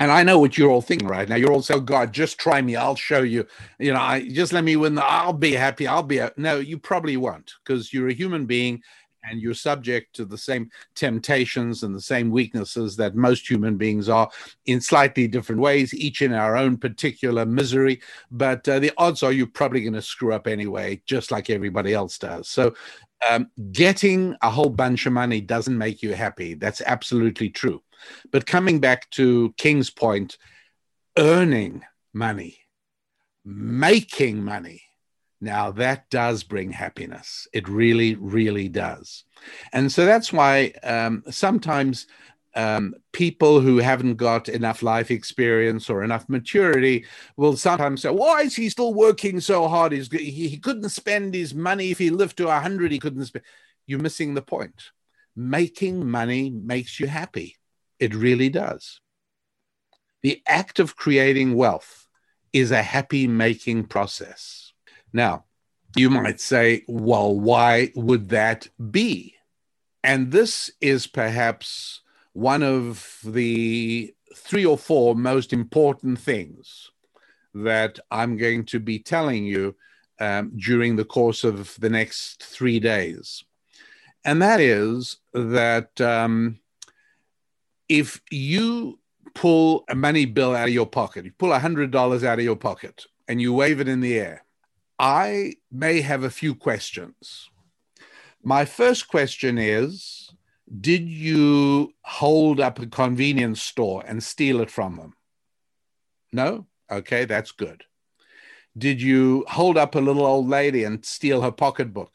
And 0.00 0.12
I 0.12 0.22
know 0.22 0.38
what 0.38 0.56
you're 0.56 0.70
all 0.70 0.82
thinking 0.82 1.08
right 1.08 1.28
now. 1.28 1.34
You're 1.34 1.52
all 1.52 1.62
saying, 1.62 1.84
God, 1.84 2.12
just 2.12 2.38
try 2.38 2.62
me. 2.62 2.76
I'll 2.76 2.94
show 2.94 3.22
you. 3.22 3.46
You 3.80 3.92
know, 3.92 4.00
I 4.00 4.28
just 4.28 4.52
let 4.52 4.62
me 4.62 4.76
win. 4.76 4.94
The, 4.94 5.04
I'll 5.04 5.32
be 5.32 5.52
happy. 5.52 5.88
I'll 5.88 6.04
be. 6.04 6.18
A, 6.18 6.32
no, 6.36 6.58
you 6.58 6.78
probably 6.78 7.16
won't 7.16 7.52
because 7.64 7.92
you're 7.92 8.08
a 8.08 8.14
human 8.14 8.46
being 8.46 8.80
and 9.30 9.40
you're 9.40 9.54
subject 9.54 10.14
to 10.16 10.24
the 10.24 10.38
same 10.38 10.70
temptations 10.94 11.82
and 11.82 11.94
the 11.94 12.00
same 12.00 12.30
weaknesses 12.30 12.96
that 12.96 13.14
most 13.14 13.48
human 13.48 13.76
beings 13.76 14.08
are 14.08 14.30
in 14.66 14.80
slightly 14.80 15.28
different 15.28 15.60
ways, 15.60 15.94
each 15.94 16.22
in 16.22 16.32
our 16.32 16.56
own 16.56 16.76
particular 16.76 17.46
misery. 17.46 18.00
But 18.30 18.68
uh, 18.68 18.78
the 18.78 18.92
odds 18.96 19.22
are 19.22 19.32
you're 19.32 19.46
probably 19.46 19.82
going 19.82 19.94
to 19.94 20.02
screw 20.02 20.32
up 20.32 20.46
anyway, 20.46 21.02
just 21.06 21.30
like 21.30 21.50
everybody 21.50 21.94
else 21.94 22.18
does. 22.18 22.48
So, 22.48 22.74
um, 23.28 23.50
getting 23.72 24.36
a 24.42 24.50
whole 24.50 24.70
bunch 24.70 25.06
of 25.06 25.12
money 25.12 25.40
doesn't 25.40 25.76
make 25.76 26.02
you 26.02 26.14
happy. 26.14 26.54
That's 26.54 26.80
absolutely 26.86 27.50
true. 27.50 27.82
But 28.30 28.46
coming 28.46 28.78
back 28.78 29.10
to 29.10 29.52
King's 29.56 29.90
point, 29.90 30.38
earning 31.18 31.82
money, 32.12 32.58
making 33.44 34.44
money, 34.44 34.82
now, 35.40 35.70
that 35.72 36.10
does 36.10 36.42
bring 36.42 36.72
happiness. 36.72 37.46
It 37.52 37.68
really, 37.68 38.16
really 38.16 38.68
does. 38.68 39.24
And 39.72 39.90
so 39.90 40.04
that's 40.04 40.32
why 40.32 40.72
um, 40.82 41.22
sometimes 41.30 42.06
um, 42.56 42.94
people 43.12 43.60
who 43.60 43.78
haven't 43.78 44.16
got 44.16 44.48
enough 44.48 44.82
life 44.82 45.12
experience 45.12 45.88
or 45.88 46.02
enough 46.02 46.28
maturity 46.28 47.04
will 47.36 47.56
sometimes 47.56 48.02
say, 48.02 48.10
Why 48.10 48.42
is 48.42 48.56
he 48.56 48.68
still 48.68 48.94
working 48.94 49.38
so 49.38 49.68
hard? 49.68 49.92
He's, 49.92 50.10
he, 50.10 50.48
he 50.48 50.58
couldn't 50.58 50.88
spend 50.88 51.34
his 51.34 51.54
money. 51.54 51.92
If 51.92 51.98
he 51.98 52.10
lived 52.10 52.38
to 52.38 52.46
100, 52.46 52.90
he 52.90 52.98
couldn't 52.98 53.26
spend. 53.26 53.44
You're 53.86 54.00
missing 54.00 54.34
the 54.34 54.42
point. 54.42 54.90
Making 55.36 56.10
money 56.10 56.50
makes 56.50 56.98
you 56.98 57.06
happy. 57.06 57.56
It 58.00 58.12
really 58.14 58.48
does. 58.48 59.00
The 60.22 60.42
act 60.48 60.80
of 60.80 60.96
creating 60.96 61.54
wealth 61.54 62.08
is 62.52 62.72
a 62.72 62.82
happy 62.82 63.28
making 63.28 63.84
process 63.84 64.67
now, 65.12 65.44
you 65.96 66.10
might 66.10 66.40
say, 66.40 66.84
well, 66.86 67.34
why 67.34 67.92
would 67.94 68.28
that 68.28 68.68
be? 68.90 69.34
And 70.04 70.30
this 70.30 70.70
is 70.80 71.06
perhaps 71.06 72.00
one 72.32 72.62
of 72.62 73.18
the 73.24 74.14
three 74.36 74.64
or 74.64 74.78
four 74.78 75.14
most 75.14 75.52
important 75.52 76.20
things 76.20 76.90
that 77.54 77.98
I'm 78.10 78.36
going 78.36 78.66
to 78.66 78.80
be 78.80 78.98
telling 78.98 79.44
you 79.44 79.74
um, 80.20 80.52
during 80.56 80.96
the 80.96 81.04
course 81.04 81.44
of 81.44 81.74
the 81.80 81.90
next 81.90 82.42
three 82.42 82.80
days. 82.80 83.44
And 84.24 84.42
that 84.42 84.60
is 84.60 85.16
that 85.32 86.00
um, 86.00 86.58
if 87.88 88.20
you 88.30 88.98
pull 89.34 89.84
a 89.88 89.94
money 89.94 90.26
bill 90.26 90.54
out 90.54 90.68
of 90.68 90.74
your 90.74 90.86
pocket, 90.86 91.24
you 91.24 91.32
pull 91.38 91.50
$100 91.50 92.24
out 92.24 92.38
of 92.38 92.44
your 92.44 92.56
pocket 92.56 93.06
and 93.26 93.40
you 93.40 93.52
wave 93.52 93.80
it 93.80 93.88
in 93.88 94.00
the 94.00 94.18
air, 94.18 94.44
I 94.98 95.54
may 95.70 96.00
have 96.00 96.24
a 96.24 96.30
few 96.30 96.54
questions. 96.54 97.50
My 98.42 98.64
first 98.64 99.08
question 99.08 99.58
is 99.58 100.30
Did 100.80 101.08
you 101.08 101.92
hold 102.02 102.60
up 102.60 102.78
a 102.78 102.86
convenience 102.86 103.62
store 103.62 104.02
and 104.06 104.22
steal 104.22 104.60
it 104.60 104.70
from 104.70 104.96
them? 104.96 105.14
No? 106.32 106.66
Okay, 106.90 107.24
that's 107.24 107.52
good. 107.52 107.84
Did 108.76 109.00
you 109.02 109.44
hold 109.48 109.76
up 109.76 109.94
a 109.94 110.00
little 110.00 110.24
old 110.24 110.48
lady 110.48 110.84
and 110.84 111.04
steal 111.04 111.42
her 111.42 111.50
pocketbook? 111.50 112.14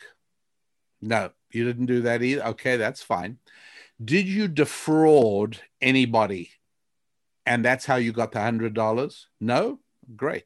No, 1.02 1.32
you 1.52 1.66
didn't 1.66 1.88
do 1.88 2.02
that 2.02 2.24
either. 2.24 2.46
Okay, 2.48 2.78
that's 2.78 3.02
fine. 3.04 3.38
Did 4.04 4.28
you 4.28 4.48
defraud 4.48 5.60
anybody? 5.82 6.52
And 7.46 7.64
that's 7.64 7.86
how 7.86 7.98
you 7.98 8.14
got 8.14 8.32
the 8.32 8.42
hundred 8.42 8.74
dollars? 8.74 9.28
No? 9.40 9.80
Great. 10.16 10.46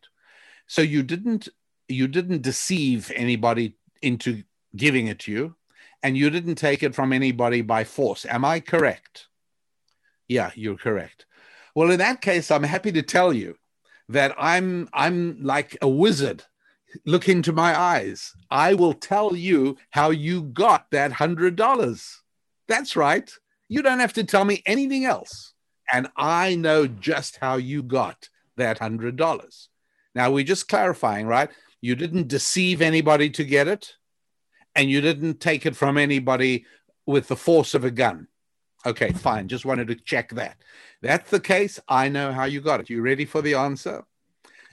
So 0.65 0.81
you 0.81 1.03
didn't 1.03 1.47
you 1.87 2.07
didn't 2.07 2.41
deceive 2.41 3.11
anybody 3.15 3.75
into 4.01 4.43
giving 4.75 5.07
it 5.07 5.19
to 5.19 5.31
you, 5.31 5.55
and 6.03 6.17
you 6.17 6.29
didn't 6.29 6.55
take 6.55 6.83
it 6.83 6.95
from 6.95 7.13
anybody 7.13 7.61
by 7.61 7.83
force. 7.83 8.25
Am 8.25 8.45
I 8.45 8.59
correct? 8.59 9.27
Yeah, 10.27 10.51
you're 10.55 10.77
correct. 10.77 11.25
Well, 11.75 11.91
in 11.91 11.99
that 11.99 12.21
case, 12.21 12.51
I'm 12.51 12.63
happy 12.63 12.91
to 12.91 13.01
tell 13.01 13.31
you 13.33 13.55
that 14.09 14.33
I'm 14.37 14.89
I'm 14.93 15.43
like 15.43 15.77
a 15.81 15.87
wizard. 15.87 16.43
Look 17.05 17.29
into 17.29 17.51
my 17.51 17.77
eyes. 17.77 18.33
I 18.49 18.73
will 18.73 18.93
tell 18.93 19.35
you 19.35 19.77
how 19.91 20.09
you 20.09 20.43
got 20.43 20.89
that 20.91 21.11
hundred 21.13 21.55
dollars. 21.55 22.21
That's 22.67 22.95
right. 22.95 23.31
You 23.67 23.81
don't 23.81 23.99
have 23.99 24.13
to 24.13 24.23
tell 24.23 24.45
me 24.45 24.63
anything 24.65 25.05
else. 25.05 25.53
And 25.91 26.07
I 26.15 26.55
know 26.55 26.87
just 26.87 27.37
how 27.37 27.57
you 27.57 27.83
got 27.83 28.29
that 28.55 28.79
hundred 28.79 29.15
dollars. 29.15 29.69
Now 30.15 30.31
we're 30.31 30.43
just 30.43 30.67
clarifying, 30.67 31.27
right? 31.27 31.49
You 31.81 31.95
didn't 31.95 32.27
deceive 32.27 32.81
anybody 32.81 33.29
to 33.31 33.43
get 33.43 33.67
it, 33.67 33.95
and 34.75 34.89
you 34.89 35.01
didn't 35.01 35.39
take 35.39 35.65
it 35.65 35.75
from 35.75 35.97
anybody 35.97 36.65
with 37.05 37.27
the 37.27 37.35
force 37.35 37.73
of 37.73 37.83
a 37.83 37.91
gun. 37.91 38.27
Okay, 38.85 39.11
fine. 39.11 39.47
Just 39.47 39.65
wanted 39.65 39.87
to 39.87 39.95
check 39.95 40.29
that. 40.31 40.57
That's 41.01 41.29
the 41.29 41.39
case. 41.39 41.79
I 41.87 42.09
know 42.09 42.31
how 42.31 42.45
you 42.45 42.61
got 42.61 42.79
it. 42.79 42.89
You 42.89 43.01
ready 43.01 43.25
for 43.25 43.41
the 43.41 43.55
answer? 43.55 44.03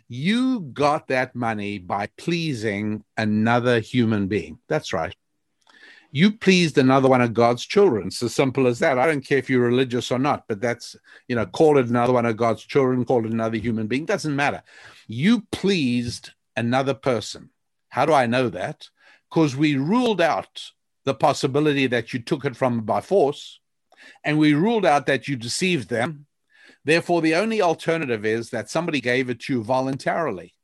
You 0.08 0.60
got 0.60 1.08
that 1.08 1.34
money 1.34 1.78
by 1.78 2.08
pleasing 2.18 3.04
another 3.16 3.80
human 3.80 4.28
being. 4.28 4.58
That's 4.68 4.92
right. 4.92 5.16
You 6.12 6.30
pleased 6.30 6.78
another 6.78 7.08
one 7.08 7.22
of 7.22 7.34
God's 7.34 7.66
children. 7.66 8.06
It's 8.06 8.22
as 8.22 8.34
simple 8.34 8.68
as 8.68 8.78
that. 8.78 8.98
I 8.98 9.06
don't 9.06 9.26
care 9.26 9.38
if 9.38 9.50
you're 9.50 9.66
religious 9.66 10.12
or 10.12 10.18
not, 10.18 10.44
but 10.46 10.60
that's, 10.60 10.94
you 11.26 11.34
know, 11.34 11.46
call 11.46 11.78
it 11.78 11.88
another 11.88 12.12
one 12.12 12.26
of 12.26 12.36
God's 12.36 12.62
children, 12.62 13.04
call 13.04 13.26
it 13.26 13.32
another 13.32 13.56
human 13.56 13.88
being. 13.88 14.04
Doesn't 14.04 14.36
matter. 14.36 14.62
You 15.08 15.40
pleased 15.50 16.30
another 16.56 16.94
person. 16.94 17.50
How 17.88 18.06
do 18.06 18.12
I 18.12 18.26
know 18.26 18.48
that? 18.48 18.88
Because 19.30 19.56
we 19.56 19.76
ruled 19.76 20.20
out 20.20 20.70
the 21.04 21.14
possibility 21.14 21.86
that 21.86 22.12
you 22.12 22.20
took 22.20 22.44
it 22.44 22.56
from 22.56 22.80
by 22.80 23.00
force 23.00 23.60
and 24.22 24.38
we 24.38 24.54
ruled 24.54 24.84
out 24.84 25.06
that 25.06 25.28
you 25.28 25.36
deceived 25.36 25.88
them. 25.88 26.26
Therefore, 26.84 27.22
the 27.22 27.34
only 27.34 27.62
alternative 27.62 28.24
is 28.24 28.50
that 28.50 28.70
somebody 28.70 29.00
gave 29.00 29.30
it 29.30 29.40
to 29.40 29.54
you 29.54 29.62
voluntarily. 29.62 30.54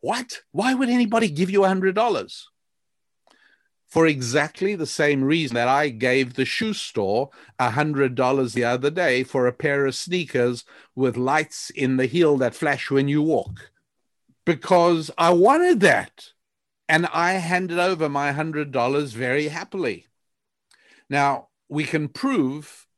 What? 0.00 0.40
Why 0.52 0.74
would 0.74 0.88
anybody 0.88 1.28
give 1.28 1.50
you 1.50 1.64
a 1.64 1.68
$100? 1.68 2.42
For 3.88 4.06
exactly 4.06 4.76
the 4.76 4.86
same 4.86 5.24
reason 5.24 5.56
that 5.56 5.68
I 5.68 5.88
gave 5.88 6.34
the 6.34 6.44
shoe 6.44 6.74
store 6.74 7.30
a 7.58 7.70
$100 7.70 8.54
the 8.54 8.64
other 8.64 8.90
day 8.90 9.24
for 9.24 9.46
a 9.46 9.52
pair 9.52 9.84
of 9.84 9.94
sneakers 9.94 10.64
with 10.94 11.16
lights 11.16 11.70
in 11.70 11.96
the 11.96 12.06
heel 12.06 12.36
that 12.38 12.54
flash 12.54 12.90
when 12.90 13.08
you 13.08 13.22
walk. 13.22 13.70
Because 14.50 15.12
I 15.16 15.30
wanted 15.30 15.78
that. 15.78 16.30
And 16.88 17.06
I 17.06 17.34
handed 17.34 17.78
over 17.78 18.08
my 18.08 18.32
$100 18.32 19.14
very 19.14 19.46
happily. 19.46 20.08
Now, 21.08 21.50
we 21.68 21.84
can 21.84 22.08
prove 22.08 22.88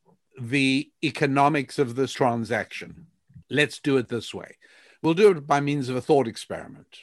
the 0.41 0.91
economics 1.05 1.79
of 1.79 1.95
this 1.95 2.13
transaction. 2.13 3.09
Let's 3.51 3.81
do 3.81 3.99
it 3.99 4.09
this 4.09 4.33
way. 4.33 4.57
We'll 5.03 5.13
do 5.13 5.31
it 5.33 5.47
by 5.47 5.61
means 5.61 5.91
of 5.91 5.97
a 5.97 6.01
thought 6.01 6.27
experiment. 6.27 7.01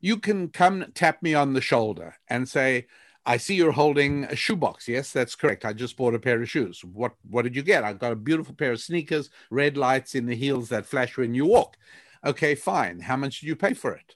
You 0.00 0.16
can 0.16 0.48
come 0.48 0.86
tap 0.94 1.22
me 1.22 1.34
on 1.34 1.52
the 1.52 1.60
shoulder 1.60 2.14
and 2.28 2.48
say, 2.48 2.86
I 3.26 3.36
see 3.36 3.56
you're 3.56 3.72
holding 3.72 4.24
a 4.24 4.34
shoebox. 4.34 4.88
Yes, 4.88 5.12
that's 5.12 5.34
correct. 5.34 5.66
I 5.66 5.74
just 5.74 5.98
bought 5.98 6.14
a 6.14 6.18
pair 6.18 6.40
of 6.40 6.48
shoes. 6.48 6.82
What 6.82 7.12
what 7.28 7.42
did 7.42 7.54
you 7.54 7.62
get? 7.62 7.84
I 7.84 7.92
got 7.92 8.12
a 8.12 8.16
beautiful 8.16 8.54
pair 8.54 8.72
of 8.72 8.80
sneakers, 8.80 9.28
red 9.50 9.76
lights 9.76 10.14
in 10.14 10.24
the 10.24 10.34
heels 10.34 10.70
that 10.70 10.86
flash 10.86 11.18
when 11.18 11.34
you 11.34 11.44
walk. 11.44 11.76
Okay, 12.24 12.54
fine. 12.54 13.00
How 13.00 13.16
much 13.16 13.40
did 13.40 13.46
you 13.46 13.56
pay 13.56 13.74
for 13.74 13.92
it? 13.92 14.14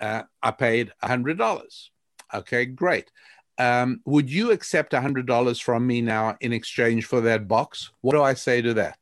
Uh, 0.00 0.22
I 0.42 0.50
paid 0.50 0.92
a 1.02 1.08
hundred 1.08 1.38
dollars. 1.38 1.90
Okay, 2.34 2.64
great 2.64 3.10
um, 3.58 4.00
would 4.04 4.30
you 4.30 4.50
accept 4.50 4.94
a 4.94 4.98
$100 4.98 5.62
from 5.62 5.86
me 5.86 6.00
now 6.00 6.36
in 6.40 6.52
exchange 6.52 7.06
for 7.06 7.20
that 7.22 7.48
box? 7.48 7.90
What 8.00 8.14
do 8.14 8.22
I 8.22 8.34
say 8.34 8.62
to 8.62 8.74
that? 8.74 8.98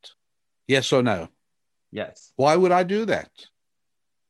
Yes 0.66 0.92
or 0.92 1.02
no? 1.02 1.28
Yes. 1.90 2.32
Why 2.36 2.56
would 2.56 2.72
I 2.72 2.82
do 2.82 3.04
that? 3.06 3.30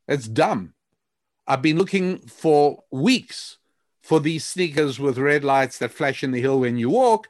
It's 0.09 0.29
dumb. 0.29 0.75
I've 1.47 1.63
been 1.63 1.79
looking 1.79 2.19
for 2.19 2.85
weeks 2.91 3.59
for 4.03 4.21
these 4.21 4.45
sneakers 4.45 4.99
with 4.99 5.19
red 5.19 5.45
lights 5.45 5.79
that 5.79 5.93
flash 5.93 6.23
in 6.23 6.31
the 6.31 6.41
hill 6.41 6.61
when 6.61 6.77
you 6.77 6.91
walk, 6.91 7.29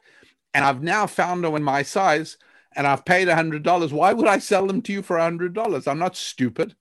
and 0.53 0.63
I've 0.63 0.83
now 0.83 1.07
found 1.07 1.43
them 1.43 1.55
in 1.55 1.63
my 1.63 1.83
size 1.83 2.37
and 2.75 2.87
I've 2.87 3.03
paid 3.03 3.27
a 3.27 3.35
$100. 3.35 3.91
Why 3.91 4.13
would 4.13 4.27
I 4.27 4.37
sell 4.39 4.67
them 4.67 4.81
to 4.83 4.93
you 4.93 5.01
for 5.01 5.17
a 5.17 5.29
$100? 5.29 5.87
I'm 5.87 5.99
not 5.99 6.15
stupid 6.15 6.75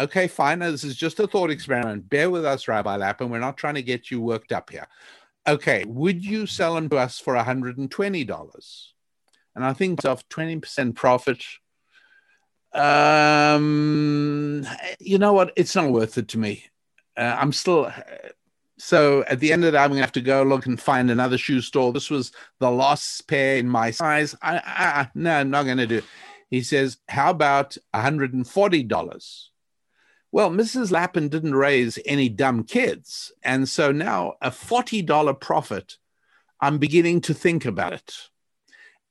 okay, 0.00 0.28
fine. 0.28 0.60
Now, 0.60 0.70
This 0.70 0.84
is 0.84 0.96
just 0.96 1.20
a 1.20 1.26
thought 1.26 1.50
experiment. 1.50 2.08
Bear 2.08 2.30
with 2.30 2.44
us, 2.44 2.68
Rabbi 2.68 2.96
Lapin. 2.96 3.30
We're 3.30 3.38
not 3.38 3.56
trying 3.56 3.74
to 3.74 3.82
get 3.82 4.10
you 4.10 4.20
worked 4.20 4.52
up 4.52 4.70
here. 4.70 4.86
Okay, 5.46 5.84
would 5.86 6.24
you 6.24 6.46
sell 6.46 6.74
them 6.74 6.88
to 6.90 6.98
us 6.98 7.18
for 7.18 7.34
$120? 7.34 8.86
And 9.54 9.64
I 9.64 9.72
think 9.72 10.04
of 10.04 10.28
20% 10.28 10.94
profit. 10.94 11.42
Um, 12.72 14.66
you 15.00 15.18
know 15.18 15.32
what? 15.32 15.52
It's 15.56 15.74
not 15.74 15.90
worth 15.90 16.18
it 16.18 16.28
to 16.28 16.38
me. 16.38 16.64
Uh, 17.16 17.36
I'm 17.40 17.52
still. 17.52 17.90
So 18.78 19.24
at 19.26 19.40
the 19.40 19.52
end 19.52 19.64
of 19.64 19.72
the 19.72 19.78
day, 19.78 19.82
I'm 19.82 19.90
going 19.90 19.98
to 19.98 20.04
have 20.04 20.12
to 20.12 20.20
go 20.20 20.42
look 20.44 20.66
and 20.66 20.80
find 20.80 21.10
another 21.10 21.38
shoe 21.38 21.60
store. 21.60 21.92
This 21.92 22.10
was 22.10 22.30
the 22.60 22.70
last 22.70 23.26
pair 23.26 23.56
in 23.56 23.68
my 23.68 23.90
size. 23.90 24.36
I, 24.40 24.58
I, 24.64 25.10
no, 25.14 25.32
I'm 25.32 25.50
not 25.50 25.64
going 25.64 25.78
to 25.78 25.86
do 25.86 25.96
it. 25.98 26.04
He 26.50 26.62
says, 26.62 26.98
How 27.08 27.30
about 27.30 27.76
$140? 27.94 29.48
Well, 30.30 30.50
Mrs. 30.50 30.90
Lapin 30.90 31.28
didn't 31.28 31.54
raise 31.54 31.98
any 32.04 32.28
dumb 32.28 32.64
kids. 32.64 33.32
And 33.42 33.68
so 33.68 33.92
now 33.92 34.34
a 34.42 34.50
$40 34.50 35.40
profit, 35.40 35.96
I'm 36.60 36.78
beginning 36.78 37.22
to 37.22 37.34
think 37.34 37.64
about 37.64 37.92
it. 37.92 38.14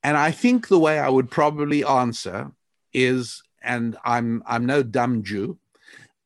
And 0.02 0.16
I 0.16 0.30
think 0.30 0.68
the 0.68 0.78
way 0.78 0.98
I 0.98 1.08
would 1.08 1.30
probably 1.30 1.84
answer 1.84 2.52
is, 2.92 3.42
and 3.62 3.96
I'm 4.04 4.42
I'm 4.46 4.64
no 4.64 4.84
dumb 4.84 5.24
Jew, 5.24 5.58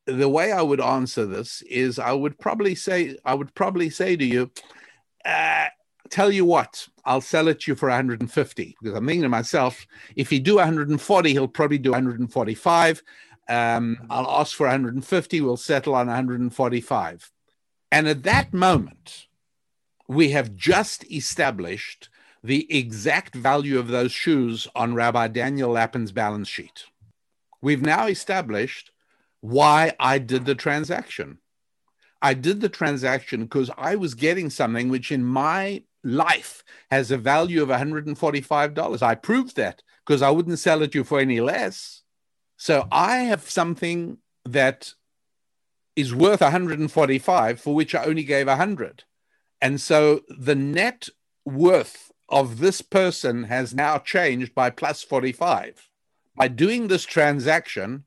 the 0.05 0.29
way 0.29 0.51
I 0.51 0.61
would 0.61 0.81
answer 0.81 1.25
this 1.25 1.63
is 1.63 1.97
I 1.97 2.11
would 2.11 2.37
probably 2.37 2.75
say, 2.75 3.17
I 3.25 3.33
would 3.33 3.53
probably 3.55 3.89
say 3.89 4.15
to 4.15 4.25
you, 4.25 4.51
uh, 5.25 5.65
tell 6.09 6.31
you 6.31 6.45
what, 6.45 6.87
I'll 7.05 7.21
sell 7.21 7.47
it 7.47 7.61
to 7.61 7.71
you 7.71 7.75
for 7.75 7.89
150 7.89 8.75
because 8.79 8.95
I'm 8.95 9.07
thinking 9.07 9.23
to 9.23 9.29
myself, 9.29 9.87
if 10.15 10.29
he 10.29 10.39
do 10.39 10.55
140, 10.55 11.31
he'll 11.31 11.47
probably 11.47 11.77
do 11.77 11.91
145. 11.91 13.03
Um, 13.47 13.97
I'll 14.09 14.29
ask 14.29 14.55
for 14.55 14.65
150. 14.65 15.41
We'll 15.41 15.57
settle 15.57 15.95
on 15.95 16.07
145. 16.07 17.31
And 17.91 18.07
at 18.07 18.23
that 18.23 18.53
moment, 18.53 19.27
we 20.07 20.29
have 20.29 20.55
just 20.55 21.09
established 21.11 22.09
the 22.43 22.67
exact 22.75 23.35
value 23.35 23.79
of 23.79 23.87
those 23.87 24.11
shoes 24.11 24.67
on 24.75 24.95
Rabbi 24.95 25.27
Daniel 25.27 25.71
Lapin's 25.71 26.11
balance 26.11 26.49
sheet. 26.49 26.85
We've 27.61 27.81
now 27.81 28.07
established 28.07 28.91
why 29.39 29.93
I 29.99 30.19
did 30.19 30.45
the 30.45 30.55
transaction. 30.55 31.39
I 32.21 32.33
did 32.33 32.61
the 32.61 32.69
transaction 32.69 33.43
because 33.43 33.69
I 33.77 33.95
was 33.95 34.13
getting 34.13 34.49
something 34.49 34.89
which 34.89 35.11
in 35.11 35.23
my 35.23 35.83
life 36.03 36.63
has 36.91 37.11
a 37.11 37.17
value 37.17 37.61
of 37.61 37.69
$145. 37.69 39.01
I 39.01 39.15
proved 39.15 39.55
that 39.57 39.83
because 40.05 40.21
I 40.21 40.29
wouldn't 40.29 40.59
sell 40.59 40.81
it 40.81 40.91
to 40.93 40.99
you 40.99 41.03
for 41.03 41.19
any 41.19 41.41
less. 41.41 42.02
So 42.63 42.87
I 42.93 43.17
have 43.23 43.49
something 43.49 44.19
that 44.45 44.93
is 45.97 46.15
worth 46.15 46.39
145 46.39 47.59
for 47.59 47.75
which 47.75 47.93
I 47.93 48.05
only 48.05 48.23
gave 48.23 48.47
100. 48.47 49.03
And 49.61 49.81
so 49.81 50.21
the 50.29 50.55
net 50.55 51.09
worth 51.43 52.13
of 52.29 52.59
this 52.59 52.81
person 52.81 53.43
has 53.43 53.73
now 53.73 53.97
changed 53.97 54.55
by 54.55 54.69
plus 54.69 55.03
45. 55.03 55.89
By 56.37 56.47
doing 56.47 56.87
this 56.87 57.03
transaction, 57.03 58.05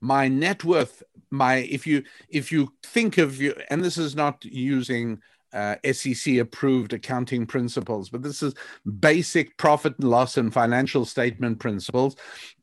my 0.00 0.28
net 0.28 0.62
worth 0.62 1.02
my 1.32 1.56
if 1.56 1.84
you 1.84 2.04
if 2.28 2.52
you 2.52 2.74
think 2.84 3.18
of 3.18 3.42
you 3.42 3.52
and 3.68 3.84
this 3.84 3.98
is 3.98 4.14
not 4.14 4.44
using 4.44 5.20
uh, 5.52 5.76
SEC 5.92 6.36
approved 6.36 6.92
accounting 6.92 7.46
principles, 7.46 8.08
but 8.08 8.22
this 8.22 8.42
is 8.42 8.54
basic 9.00 9.56
profit 9.56 9.94
and 9.98 10.10
loss 10.10 10.36
and 10.36 10.52
financial 10.52 11.04
statement 11.04 11.58
principles. 11.58 12.16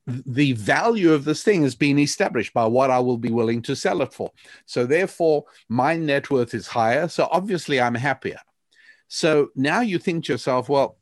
The 0.07 0.53
value 0.53 1.13
of 1.13 1.25
this 1.25 1.43
thing 1.43 1.63
has 1.63 1.75
been 1.75 1.97
established 1.97 2.53
by 2.53 2.65
what 2.65 2.91
I 2.91 2.99
will 2.99 3.17
be 3.17 3.31
willing 3.31 3.61
to 3.63 3.75
sell 3.75 4.01
it 4.01 4.13
for. 4.13 4.31
So, 4.67 4.85
therefore, 4.85 5.45
my 5.67 5.95
net 5.95 6.29
worth 6.29 6.53
is 6.53 6.67
higher. 6.67 7.07
So, 7.07 7.27
obviously, 7.31 7.81
I'm 7.81 7.95
happier. 7.95 8.39
So 9.07 9.49
now 9.55 9.81
you 9.81 9.99
think 9.99 10.25
to 10.25 10.33
yourself, 10.33 10.69
well, 10.69 10.97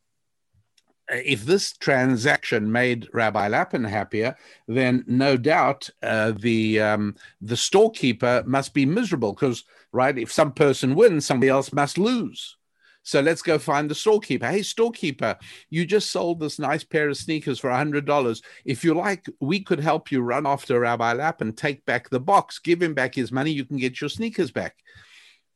if 1.10 1.46
this 1.46 1.74
transaction 1.74 2.72
made 2.72 3.08
Rabbi 3.14 3.48
Lapin 3.48 3.84
happier, 3.84 4.36
then 4.68 5.04
no 5.08 5.36
doubt 5.36 5.90
uh, 6.02 6.32
the 6.32 6.80
um, 6.80 7.16
the 7.42 7.58
storekeeper 7.58 8.44
must 8.46 8.74
be 8.74 8.86
miserable 8.86 9.34
because 9.34 9.66
right, 9.94 10.18
if 10.18 10.32
some 10.32 10.52
person 10.52 10.96
wins, 10.96 11.26
somebody 11.26 11.50
else 11.50 11.72
must 11.72 11.98
lose. 11.98 12.58
So 13.04 13.20
let's 13.20 13.42
go 13.42 13.60
find 13.60 13.90
the 13.90 13.96
storekeeper. 13.96 14.48
Hey, 14.48 14.64
storekeeper, 14.64 15.38
you 15.70 15.86
just 15.86 16.10
sold 16.10 16.40
this 16.40 16.58
nice 16.58 16.84
pair 16.84 17.10
of 17.10 17.18
sneakers 17.18 17.60
for 17.60 17.70
$100. 17.70 18.42
If 18.66 18.84
you 18.84 18.94
like, 18.94 19.26
we 19.42 19.60
could 19.60 19.82
help 19.82 20.12
you 20.12 20.22
run 20.22 20.48
after 20.48 20.80
Rabbi 20.80 21.14
Lapin 21.14 21.54
take 21.54 21.86
back 21.86 22.10
the 22.10 22.22
box, 22.22 22.60
give 22.60 22.82
him 22.82 22.94
back 22.94 23.14
his 23.14 23.32
money. 23.32 23.52
You 23.52 23.66
can 23.66 23.78
get 23.78 24.00
your 24.00 24.10
sneakers 24.10 24.52
back. 24.52 24.78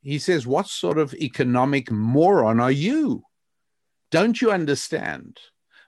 He 0.02 0.18
says, 0.18 0.46
What 0.46 0.68
sort 0.68 0.98
of 0.98 1.14
economic 1.14 1.90
moron 1.90 2.60
are 2.60 2.70
you? 2.70 3.24
Don't 4.10 4.40
you 4.40 4.50
understand 4.50 5.38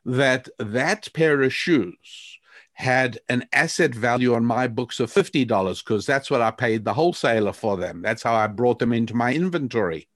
that 0.04 0.49
that 0.59 1.09
pair 1.12 1.42
of 1.42 1.54
shoes 1.54 2.38
had 2.73 3.19
an 3.29 3.47
asset 3.53 3.95
value 3.95 4.35
on 4.35 4.45
my 4.45 4.67
books 4.67 5.00
of 5.00 5.12
$50 5.12 5.85
because 5.85 6.07
that's 6.07 6.31
what 6.31 6.41
I 6.41 6.50
paid 6.50 6.85
the 6.85 6.95
wholesaler 6.95 7.53
for 7.53 7.77
them. 7.77 8.00
That's 8.03 8.23
how 8.23 8.35
I 8.35 8.47
brought 8.47 8.79
them 8.79 8.93
into 8.93 9.15
my 9.15 9.35
inventory. 9.35 10.09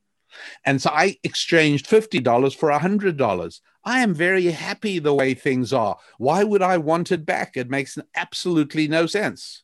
And 0.64 0.80
so 0.80 0.90
I 0.90 1.16
exchanged 1.22 1.86
$50 1.86 2.56
for 2.56 2.70
$100. 2.70 3.60
I 3.84 4.00
am 4.00 4.14
very 4.14 4.46
happy 4.46 4.98
the 4.98 5.14
way 5.14 5.34
things 5.34 5.72
are. 5.72 5.96
Why 6.18 6.42
would 6.42 6.62
I 6.62 6.78
want 6.78 7.12
it 7.12 7.26
back? 7.26 7.56
It 7.56 7.70
makes 7.70 7.98
absolutely 8.16 8.88
no 8.88 9.06
sense. 9.06 9.62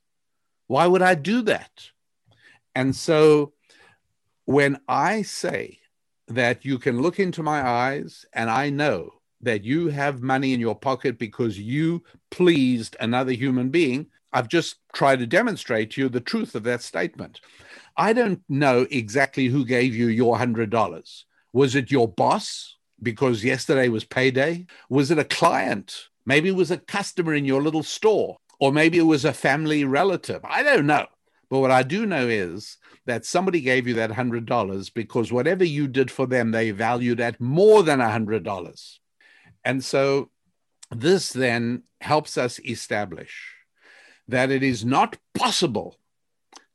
Why 0.67 0.87
would 0.87 1.03
I 1.03 1.15
do 1.15 1.43
that? 1.43 1.71
And 2.75 2.95
so 2.95 3.55
when 4.45 4.79
I 4.87 5.23
say 5.23 5.79
that 6.29 6.65
you 6.65 6.79
can 6.79 7.01
look 7.01 7.19
into 7.19 7.43
my 7.43 7.67
eyes 7.67 8.25
and 8.33 8.51
I 8.51 8.71
know 8.71 9.15
that 9.43 9.65
you 9.65 9.89
have 9.89 10.23
money 10.23 10.53
in 10.53 10.61
your 10.61 10.75
pocket 10.75 11.19
because 11.19 11.59
you 11.59 12.03
pleased 12.31 12.97
another 13.01 13.33
human 13.33 13.71
being, 13.71 14.07
I've 14.33 14.49
just 14.49 14.77
tried 14.93 15.19
to 15.21 15.27
demonstrate 15.27 15.93
to 15.93 16.03
you 16.03 16.09
the 16.09 16.21
truth 16.21 16.55
of 16.55 16.63
that 16.65 16.83
statement. 16.83 17.41
I 17.97 18.13
don't 18.13 18.43
know 18.49 18.87
exactly 18.91 19.47
who 19.47 19.65
gave 19.65 19.95
you 19.95 20.09
your 20.09 20.37
$100. 20.37 21.23
Was 21.53 21.75
it 21.75 21.91
your 21.91 22.09
boss 22.09 22.77
because 23.03 23.45
yesterday 23.45 23.89
was 23.89 24.05
payday? 24.05 24.67
Was 24.89 25.11
it 25.11 25.19
a 25.19 25.25
client? 25.25 26.09
Maybe 26.27 26.51
it 26.51 26.57
was 26.57 26.71
a 26.71 26.79
customer 26.79 27.35
in 27.35 27.45
your 27.45 27.63
little 27.63 27.83
store, 27.83 28.37
or 28.61 28.73
maybe 28.73 28.99
it 28.99 29.03
was 29.03 29.25
a 29.25 29.33
family 29.33 29.85
relative. 29.85 30.41
I 30.45 30.63
don't 30.63 30.87
know. 30.87 31.07
But 31.49 31.59
what 31.59 31.73
I 31.73 31.83
do 31.83 32.07
know 32.07 32.29
is 32.29 32.77
that 33.07 33.25
somebody 33.25 33.61
gave 33.61 33.89
you 33.89 33.95
that 33.95 34.11
$100 34.11 34.95
because 34.95 35.33
whatever 35.33 35.65
you 35.65 35.89
did 35.89 36.11
for 36.11 36.27
them, 36.27 36.53
they 36.53 36.71
valued 36.71 37.21
at 37.21 37.41
more 37.41 37.83
than 37.83 37.99
$100. 37.99 39.00
And 39.65 39.85
so 39.85 40.31
this 40.91 41.33
then 41.33 41.85
helps 42.01 42.39
us 42.39 42.59
establish 42.61 43.55
that 44.29 44.51
it 44.51 44.63
is 44.63 44.85
not 44.85 45.19
possible 45.35 45.99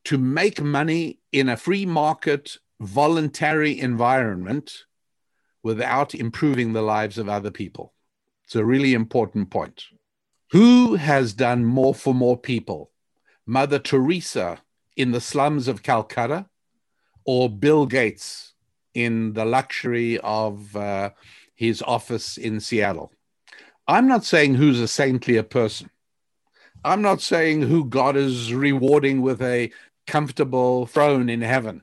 to 0.06 0.18
make 0.18 0.62
money 0.62 1.20
in 1.32 1.50
a 1.50 1.58
free 1.58 1.86
market, 1.86 2.58
voluntary 2.80 3.80
environment 3.80 4.86
without 5.64 6.14
improving 6.14 6.74
the 6.74 6.82
lives 6.82 7.18
of 7.18 7.28
other 7.28 7.50
people. 7.50 7.94
It's 8.46 8.56
a 8.56 8.66
really 8.66 8.94
important 8.94 9.50
point. 9.50 9.86
Who 10.52 10.96
has 10.96 11.34
done 11.34 11.66
more 11.66 11.96
for 11.96 12.14
more 12.14 12.38
people? 12.38 12.92
Mother 13.48 13.80
Teresa 13.80 14.60
in 14.96 15.12
the 15.12 15.22
slums 15.22 15.68
of 15.68 15.82
Calcutta 15.82 16.46
or 17.26 17.50
Bill 17.50 17.86
Gates 17.86 18.54
in 18.94 19.34
the 19.34 19.46
luxury 19.46 20.20
of 20.20 20.76
uh, 20.76 21.10
his 21.56 21.82
office 21.82 22.38
in 22.38 22.60
Seattle. 22.60 23.12
I'm 23.88 24.08
not 24.08 24.26
saying 24.26 24.56
who's 24.56 24.80
a 24.80 24.84
saintlier 24.84 25.50
person. 25.50 25.90
I'm 26.84 27.02
not 27.02 27.22
saying 27.22 27.64
who 27.64 27.86
God 27.86 28.16
is 28.16 28.54
rewarding 28.54 29.22
with 29.22 29.42
a 29.42 29.72
comfortable 30.06 30.86
throne 30.86 31.30
in 31.30 31.42
heaven. 31.42 31.82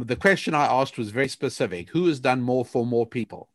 The 0.00 0.16
question 0.16 0.54
I 0.54 0.66
asked 0.66 0.96
was 0.96 1.10
very 1.10 1.28
specific 1.28 1.90
Who 1.90 2.06
has 2.06 2.20
done 2.20 2.40
more 2.40 2.64
for 2.64 2.86
more 2.86 3.06
people? 3.06 3.50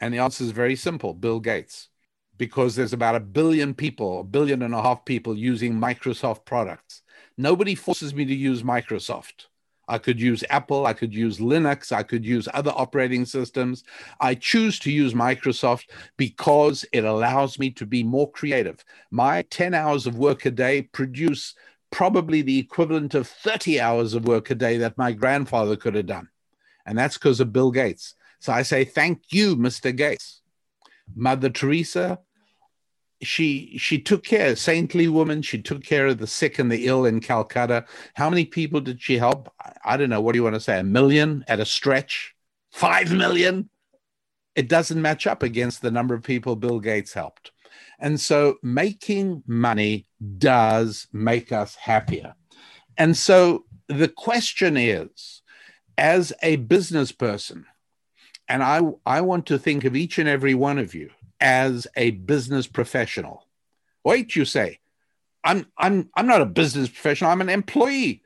And 0.00 0.12
the 0.12 0.18
answer 0.18 0.44
is 0.44 0.50
very 0.50 0.76
simple 0.76 1.14
Bill 1.14 1.40
Gates, 1.40 1.88
because 2.36 2.76
there's 2.76 2.92
about 2.92 3.14
a 3.14 3.20
billion 3.20 3.74
people, 3.74 4.20
a 4.20 4.24
billion 4.24 4.62
and 4.62 4.74
a 4.74 4.82
half 4.82 5.04
people 5.04 5.36
using 5.36 5.74
Microsoft 5.74 6.44
products. 6.44 7.02
Nobody 7.38 7.74
forces 7.74 8.14
me 8.14 8.24
to 8.24 8.34
use 8.34 8.62
Microsoft. 8.62 9.46
I 9.88 9.98
could 9.98 10.20
use 10.20 10.42
Apple, 10.50 10.86
I 10.86 10.92
could 10.92 11.14
use 11.14 11.38
Linux, 11.38 11.92
I 11.92 12.02
could 12.02 12.24
use 12.24 12.48
other 12.52 12.72
operating 12.74 13.24
systems. 13.24 13.84
I 14.20 14.34
choose 14.34 14.78
to 14.80 14.90
use 14.90 15.14
Microsoft 15.14 15.84
because 16.16 16.84
it 16.92 17.04
allows 17.04 17.58
me 17.58 17.70
to 17.70 17.86
be 17.86 18.02
more 18.02 18.30
creative. 18.30 18.84
My 19.10 19.42
10 19.42 19.74
hours 19.74 20.06
of 20.06 20.18
work 20.18 20.44
a 20.44 20.50
day 20.50 20.82
produce 20.82 21.54
probably 21.90 22.42
the 22.42 22.58
equivalent 22.58 23.14
of 23.14 23.28
30 23.28 23.80
hours 23.80 24.14
of 24.14 24.26
work 24.26 24.50
a 24.50 24.54
day 24.54 24.76
that 24.78 24.98
my 24.98 25.12
grandfather 25.12 25.76
could 25.76 25.94
have 25.94 26.06
done. 26.06 26.28
And 26.84 26.98
that's 26.98 27.16
because 27.16 27.40
of 27.40 27.52
Bill 27.52 27.70
Gates. 27.70 28.14
So 28.40 28.52
I 28.52 28.62
say, 28.62 28.84
thank 28.84 29.22
you, 29.30 29.56
Mr. 29.56 29.94
Gates. 29.96 30.42
Mother 31.14 31.48
Teresa, 31.48 32.18
she 33.22 33.76
she 33.78 33.98
took 33.98 34.22
care 34.22 34.54
saintly 34.56 35.08
woman 35.08 35.40
she 35.40 35.60
took 35.60 35.82
care 35.82 36.06
of 36.06 36.18
the 36.18 36.26
sick 36.26 36.58
and 36.58 36.70
the 36.70 36.86
ill 36.86 37.06
in 37.06 37.20
calcutta. 37.20 37.84
How 38.14 38.28
many 38.28 38.44
people 38.44 38.80
did 38.80 39.00
she 39.00 39.18
help? 39.18 39.52
I 39.84 39.96
don't 39.96 40.10
know. 40.10 40.20
What 40.20 40.32
do 40.32 40.38
you 40.38 40.42
want 40.42 40.54
to 40.54 40.60
say? 40.60 40.78
A 40.78 40.84
million 40.84 41.44
at 41.48 41.60
a 41.60 41.64
stretch? 41.64 42.34
Five 42.70 43.12
million? 43.12 43.70
It 44.54 44.68
doesn't 44.68 45.00
match 45.00 45.26
up 45.26 45.42
against 45.42 45.82
the 45.82 45.90
number 45.90 46.14
of 46.14 46.22
people 46.22 46.56
bill 46.56 46.80
gates 46.80 47.12
helped. 47.12 47.52
And 47.98 48.20
so 48.20 48.56
making 48.62 49.42
money 49.46 50.06
does 50.38 51.06
make 51.12 51.52
us 51.52 51.74
happier. 51.74 52.34
And 52.98 53.16
so 53.16 53.64
the 53.88 54.08
question 54.08 54.76
is 54.76 55.42
as 55.96 56.32
a 56.42 56.56
business 56.56 57.12
person 57.12 57.66
and 58.48 58.62
i 58.62 58.80
i 59.04 59.20
want 59.20 59.46
to 59.46 59.58
think 59.58 59.84
of 59.84 59.96
each 59.96 60.18
and 60.18 60.28
every 60.28 60.54
one 60.54 60.78
of 60.78 60.94
you 60.94 61.10
as 61.40 61.86
a 61.96 62.12
business 62.12 62.66
professional. 62.66 63.46
Wait, 64.04 64.36
you 64.36 64.44
say, 64.44 64.78
I'm 65.44 65.66
I'm 65.78 66.10
I'm 66.14 66.26
not 66.26 66.40
a 66.40 66.46
business 66.46 66.88
professional. 66.88 67.30
I'm 67.30 67.40
an 67.40 67.48
employee. 67.48 68.22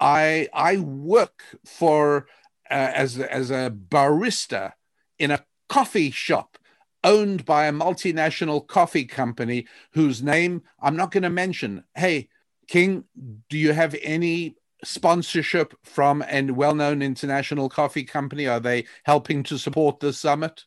I 0.00 0.48
I 0.52 0.78
work 0.78 1.42
for 1.64 2.26
uh, 2.70 2.90
as 2.94 3.18
as 3.18 3.50
a 3.50 3.70
barista 3.70 4.72
in 5.18 5.30
a 5.30 5.44
coffee 5.68 6.10
shop 6.10 6.58
owned 7.04 7.44
by 7.44 7.66
a 7.66 7.72
multinational 7.72 8.66
coffee 8.66 9.04
company 9.04 9.66
whose 9.92 10.22
name 10.22 10.62
I'm 10.80 10.96
not 10.96 11.10
going 11.10 11.24
to 11.24 11.30
mention. 11.30 11.84
Hey, 11.94 12.28
King, 12.68 13.04
do 13.48 13.58
you 13.58 13.72
have 13.72 13.96
any 14.02 14.56
sponsorship 14.84 15.74
from 15.82 16.22
a 16.28 16.42
well-known 16.50 17.02
international 17.02 17.68
coffee 17.68 18.04
company? 18.04 18.46
Are 18.46 18.60
they 18.60 18.86
helping 19.04 19.42
to 19.44 19.58
support 19.58 20.00
this 20.00 20.18
summit? 20.18 20.64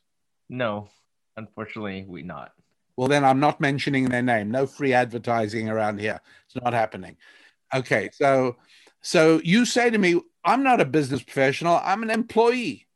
No. 0.50 0.90
Unfortunately, 1.38 2.06
we 2.08 2.24
not. 2.24 2.52
Well, 2.98 3.08
then 3.08 3.26
I'm 3.26 3.40
not 3.40 3.60
mentioning 3.60 4.06
their 4.06 4.22
name. 4.22 4.52
No 4.52 4.66
free 4.66 4.94
advertising 4.94 5.70
around 5.70 6.00
here. 6.00 6.22
It's 6.46 6.64
not 6.64 6.74
happening. 6.74 7.18
Okay, 7.74 8.10
so 8.14 8.56
so 9.02 9.42
you 9.44 9.66
say 9.66 9.90
to 9.90 9.98
me, 9.98 10.22
I'm 10.44 10.64
not 10.64 10.82
a 10.82 10.86
business 10.86 11.22
professional. 11.22 11.80
I'm 11.84 12.04
an 12.04 12.10
employee. 12.10 12.88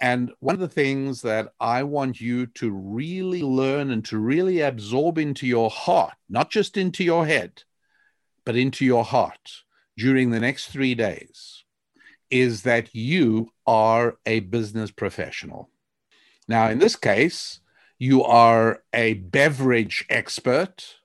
And 0.00 0.32
one 0.40 0.54
of 0.54 0.60
the 0.60 0.68
things 0.68 1.20
that 1.22 1.52
I 1.60 1.82
want 1.82 2.20
you 2.20 2.46
to 2.46 2.70
really 2.70 3.42
learn 3.42 3.90
and 3.90 4.02
to 4.06 4.18
really 4.18 4.60
absorb 4.60 5.18
into 5.18 5.46
your 5.46 5.68
heart, 5.68 6.14
not 6.28 6.50
just 6.50 6.78
into 6.78 7.04
your 7.04 7.26
head, 7.26 7.64
but 8.46 8.56
into 8.56 8.86
your 8.86 9.04
heart 9.04 9.62
during 9.98 10.30
the 10.30 10.40
next 10.40 10.68
three 10.68 10.94
days, 10.94 11.64
is 12.30 12.62
that 12.62 12.94
you 12.94 13.50
are 13.66 14.16
a 14.24 14.40
business 14.40 14.90
professional. 14.90 15.68
Now, 16.50 16.68
in 16.68 16.80
this 16.80 16.96
case, 16.96 17.60
you 17.96 18.24
are 18.24 18.82
a 18.92 19.14
beverage 19.14 20.04
expert 20.10 20.96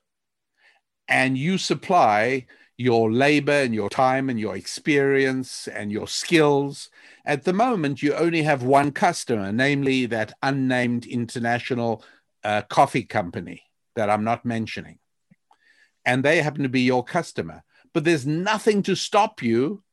and 1.06 1.38
you 1.38 1.56
supply 1.56 2.46
your 2.76 3.12
labor 3.12 3.52
and 3.52 3.72
your 3.72 3.88
time 3.88 4.28
and 4.28 4.40
your 4.40 4.56
experience 4.56 5.68
and 5.68 5.92
your 5.92 6.08
skills. 6.08 6.90
At 7.24 7.44
the 7.44 7.52
moment, 7.52 8.02
you 8.02 8.12
only 8.12 8.42
have 8.42 8.64
one 8.64 8.90
customer, 8.90 9.52
namely 9.52 10.06
that 10.06 10.32
unnamed 10.42 11.06
international 11.06 12.02
uh, 12.42 12.62
coffee 12.62 13.04
company 13.04 13.62
that 13.94 14.10
I'm 14.10 14.24
not 14.24 14.44
mentioning. 14.44 14.98
And 16.04 16.24
they 16.24 16.42
happen 16.42 16.64
to 16.64 16.68
be 16.68 16.80
your 16.80 17.04
customer. 17.04 17.62
but 17.94 18.02
there's 18.04 18.26
nothing 18.26 18.82
to 18.82 18.96
stop 18.96 19.42
you 19.42 19.84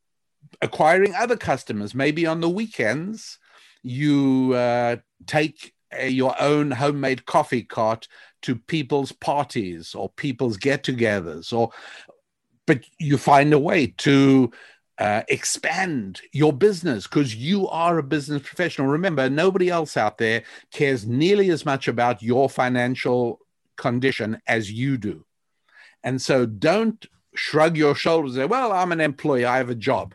acquiring 0.64 1.14
other 1.14 1.38
customers. 1.38 1.94
Maybe 1.94 2.26
on 2.26 2.42
the 2.42 2.50
weekends, 2.50 3.38
you 3.84 4.54
uh, 4.56 4.98
take 5.28 5.74
your 6.08 6.40
own 6.42 6.72
homemade 6.72 7.26
coffee 7.26 7.64
cart 7.64 8.08
to 8.42 8.56
people's 8.56 9.12
parties 9.12 9.96
or 9.96 10.10
people's 10.10 10.58
get-togethers, 10.58 11.54
or 11.54 11.72
but 12.66 12.84
you 12.98 13.18
find 13.18 13.54
a 13.54 13.60
way 13.60 13.88
to 13.98 14.52
uh, 14.98 15.24
expand 15.28 16.22
your 16.32 16.54
business 16.54 17.08
because 17.08 17.36
you 17.36 17.68
are 17.68 17.98
a 17.98 18.04
business 18.04 18.42
professional. 18.42 18.88
Remember, 18.88 19.30
nobody 19.30 19.70
else 19.70 19.98
out 19.98 20.18
there 20.18 20.44
cares 20.72 21.06
nearly 21.06 21.50
as 21.50 21.66
much 21.66 21.88
about 21.88 22.22
your 22.22 22.50
financial 22.50 23.40
condition 23.76 24.40
as 24.48 24.72
you 24.72 24.98
do. 24.98 25.26
And 26.04 26.22
so 26.22 26.46
don't 26.46 27.06
shrug 27.36 27.76
your 27.76 27.96
shoulders 27.96 28.36
and 28.36 28.44
say, 28.44 28.46
Well, 28.46 28.72
I'm 28.72 28.92
an 28.92 29.02
employee, 29.02 29.46
I 29.46 29.58
have 29.58 29.70
a 29.70 29.76
job. 29.76 30.14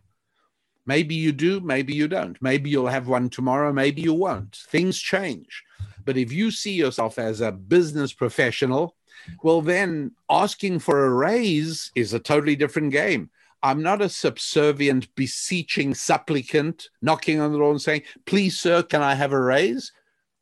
Maybe 0.89 1.15
you 1.15 1.33
do, 1.33 1.61
maybe 1.61 1.93
you 1.93 2.09
don't. 2.09 2.41
Maybe 2.41 2.71
you'll 2.71 2.87
have 2.87 3.09
one 3.09 3.29
tomorrow, 3.29 3.75
maybe 3.75 4.01
you 4.01 4.15
won't. 4.15 4.57
Things 4.57 4.99
change. 4.99 5.63
But 6.07 6.17
if 6.17 6.33
you 6.33 6.51
see 6.51 6.73
yourself 6.73 7.19
as 7.19 7.43
a 7.43 7.53
business 7.53 8.15
professional, 8.15 8.97
well, 9.43 9.61
then 9.61 10.13
asking 10.31 10.79
for 10.79 11.05
a 11.05 11.11
raise 11.11 11.93
is 11.95 12.15
a 12.15 12.19
totally 12.19 12.57
different 12.57 12.91
game. 12.93 13.29
I'm 13.63 13.83
not 13.83 14.01
a 14.01 14.09
subservient, 14.09 15.15
beseeching 15.15 15.95
supplicant 15.95 16.89
knocking 17.03 17.39
on 17.39 17.53
the 17.53 17.59
door 17.59 17.73
and 17.73 17.83
saying, 17.83 18.05
Please, 18.25 18.59
sir, 18.59 18.83
can 18.83 19.03
I 19.03 19.15
have 19.15 19.35
a 19.35 19.41
raise? 19.41 19.93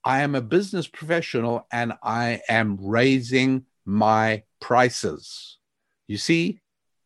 I 0.05 0.21
am 0.21 0.37
a 0.37 0.41
business 0.41 0.87
professional 0.87 1.67
and 1.73 1.95
I 2.05 2.41
am 2.49 2.79
raising 2.81 3.65
my 3.85 4.45
prices. 4.61 5.59
You 6.07 6.19
see, 6.19 6.61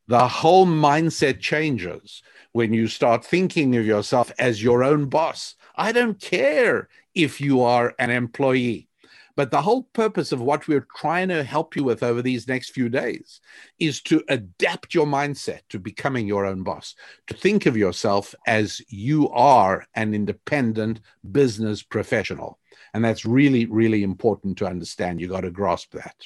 the 0.08 0.28
whole 0.28 0.66
mindset 0.66 1.40
changes 1.40 2.22
when 2.52 2.74
you 2.74 2.88
start 2.88 3.24
thinking 3.24 3.76
of 3.76 3.86
yourself 3.86 4.32
as 4.38 4.62
your 4.62 4.82
own 4.82 5.06
boss. 5.06 5.54
I 5.76 5.92
don't 5.92 6.20
care 6.20 6.88
if 7.14 7.40
you 7.40 7.62
are 7.62 7.94
an 7.98 8.10
employee. 8.10 8.88
But 9.36 9.50
the 9.50 9.62
whole 9.62 9.84
purpose 9.84 10.32
of 10.32 10.42
what 10.42 10.68
we're 10.68 10.86
trying 10.96 11.28
to 11.28 11.44
help 11.44 11.76
you 11.76 11.84
with 11.84 12.02
over 12.02 12.20
these 12.20 12.48
next 12.48 12.70
few 12.70 12.88
days 12.88 13.40
is 13.78 14.02
to 14.02 14.22
adapt 14.28 14.92
your 14.92 15.06
mindset 15.06 15.60
to 15.70 15.78
becoming 15.78 16.26
your 16.26 16.44
own 16.44 16.62
boss, 16.62 16.94
to 17.28 17.34
think 17.34 17.64
of 17.64 17.76
yourself 17.76 18.34
as 18.46 18.82
you 18.88 19.30
are 19.30 19.86
an 19.94 20.14
independent 20.14 21.00
business 21.32 21.82
professional. 21.82 22.58
And 22.92 23.04
that's 23.04 23.24
really, 23.24 23.66
really 23.66 24.02
important 24.02 24.58
to 24.58 24.66
understand. 24.66 25.20
You 25.20 25.28
got 25.28 25.42
to 25.42 25.50
grasp 25.50 25.92
that. 25.92 26.16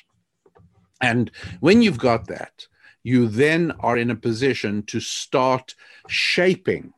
And 1.01 1.31
when 1.61 1.83
you've 1.83 1.99
got 1.99 2.27
that, 2.29 2.67
you 3.05 3.29
then 3.29 3.71
are 3.81 3.97
in 3.97 4.11
a 4.11 4.17
position 4.17 4.83
to 4.87 4.99
start 4.99 5.77
shaping 6.09 6.93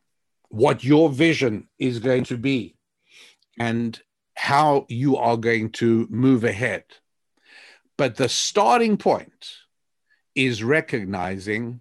what 0.48 0.82
your 0.82 1.10
vision 1.10 1.68
is 1.78 1.98
going 1.98 2.24
to 2.24 2.38
be 2.38 2.76
and 3.58 4.00
how 4.34 4.86
you 4.88 5.16
are 5.16 5.36
going 5.36 5.70
to 5.70 6.06
move 6.08 6.44
ahead. 6.44 6.84
But 7.98 8.16
the 8.16 8.28
starting 8.28 8.96
point 8.96 9.50
is 10.34 10.62
recognizing 10.62 11.80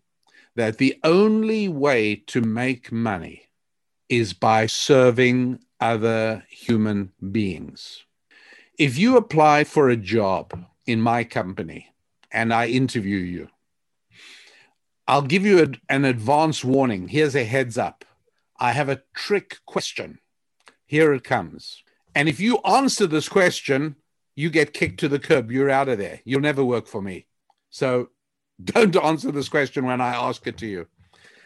that 0.56 0.78
the 0.78 1.00
only 1.04 1.68
way 1.68 2.16
to 2.28 2.42
make 2.42 2.92
money 2.92 3.50
is 4.10 4.34
by 4.34 4.66
serving 4.66 5.60
other 5.80 6.44
human 6.50 7.12
beings. 7.32 8.04
If 8.80 8.98
you 8.98 9.18
apply 9.18 9.66
for 9.66 9.90
a 9.90 9.98
job 9.98 10.66
in 10.86 11.02
my 11.02 11.24
company 11.26 11.94
and 12.32 12.54
I 12.54 12.68
interview 12.68 13.18
you, 13.18 13.50
I'll 15.08 15.22
give 15.22 15.46
you 15.46 15.64
a, 15.64 15.68
an 15.94 16.06
advance 16.06 16.64
warning. 16.64 17.08
Here's 17.08 17.36
a 17.36 17.44
heads 17.44 17.78
up. 17.78 18.06
I 18.60 18.72
have 18.72 18.90
a 18.90 19.04
trick 19.14 19.60
question. 19.66 20.20
Here 20.86 21.14
it 21.14 21.24
comes. 21.24 21.84
And 22.16 22.30
if 22.30 22.40
you 22.40 22.60
answer 22.60 23.06
this 23.06 23.30
question, 23.30 23.98
you 24.36 24.50
get 24.50 24.74
kicked 24.74 25.00
to 25.02 25.08
the 25.08 25.20
curb. 25.20 25.52
You're 25.52 25.70
out 25.70 25.90
of 25.90 25.98
there. 25.98 26.22
You'll 26.26 26.42
never 26.42 26.64
work 26.64 26.88
for 26.88 27.02
me. 27.02 27.28
So 27.70 28.10
don't 28.64 28.96
answer 28.96 29.32
this 29.32 29.50
question 29.50 29.86
when 29.86 30.02
I 30.02 30.16
ask 30.16 30.46
it 30.48 30.58
to 30.60 30.68
you. 30.68 30.88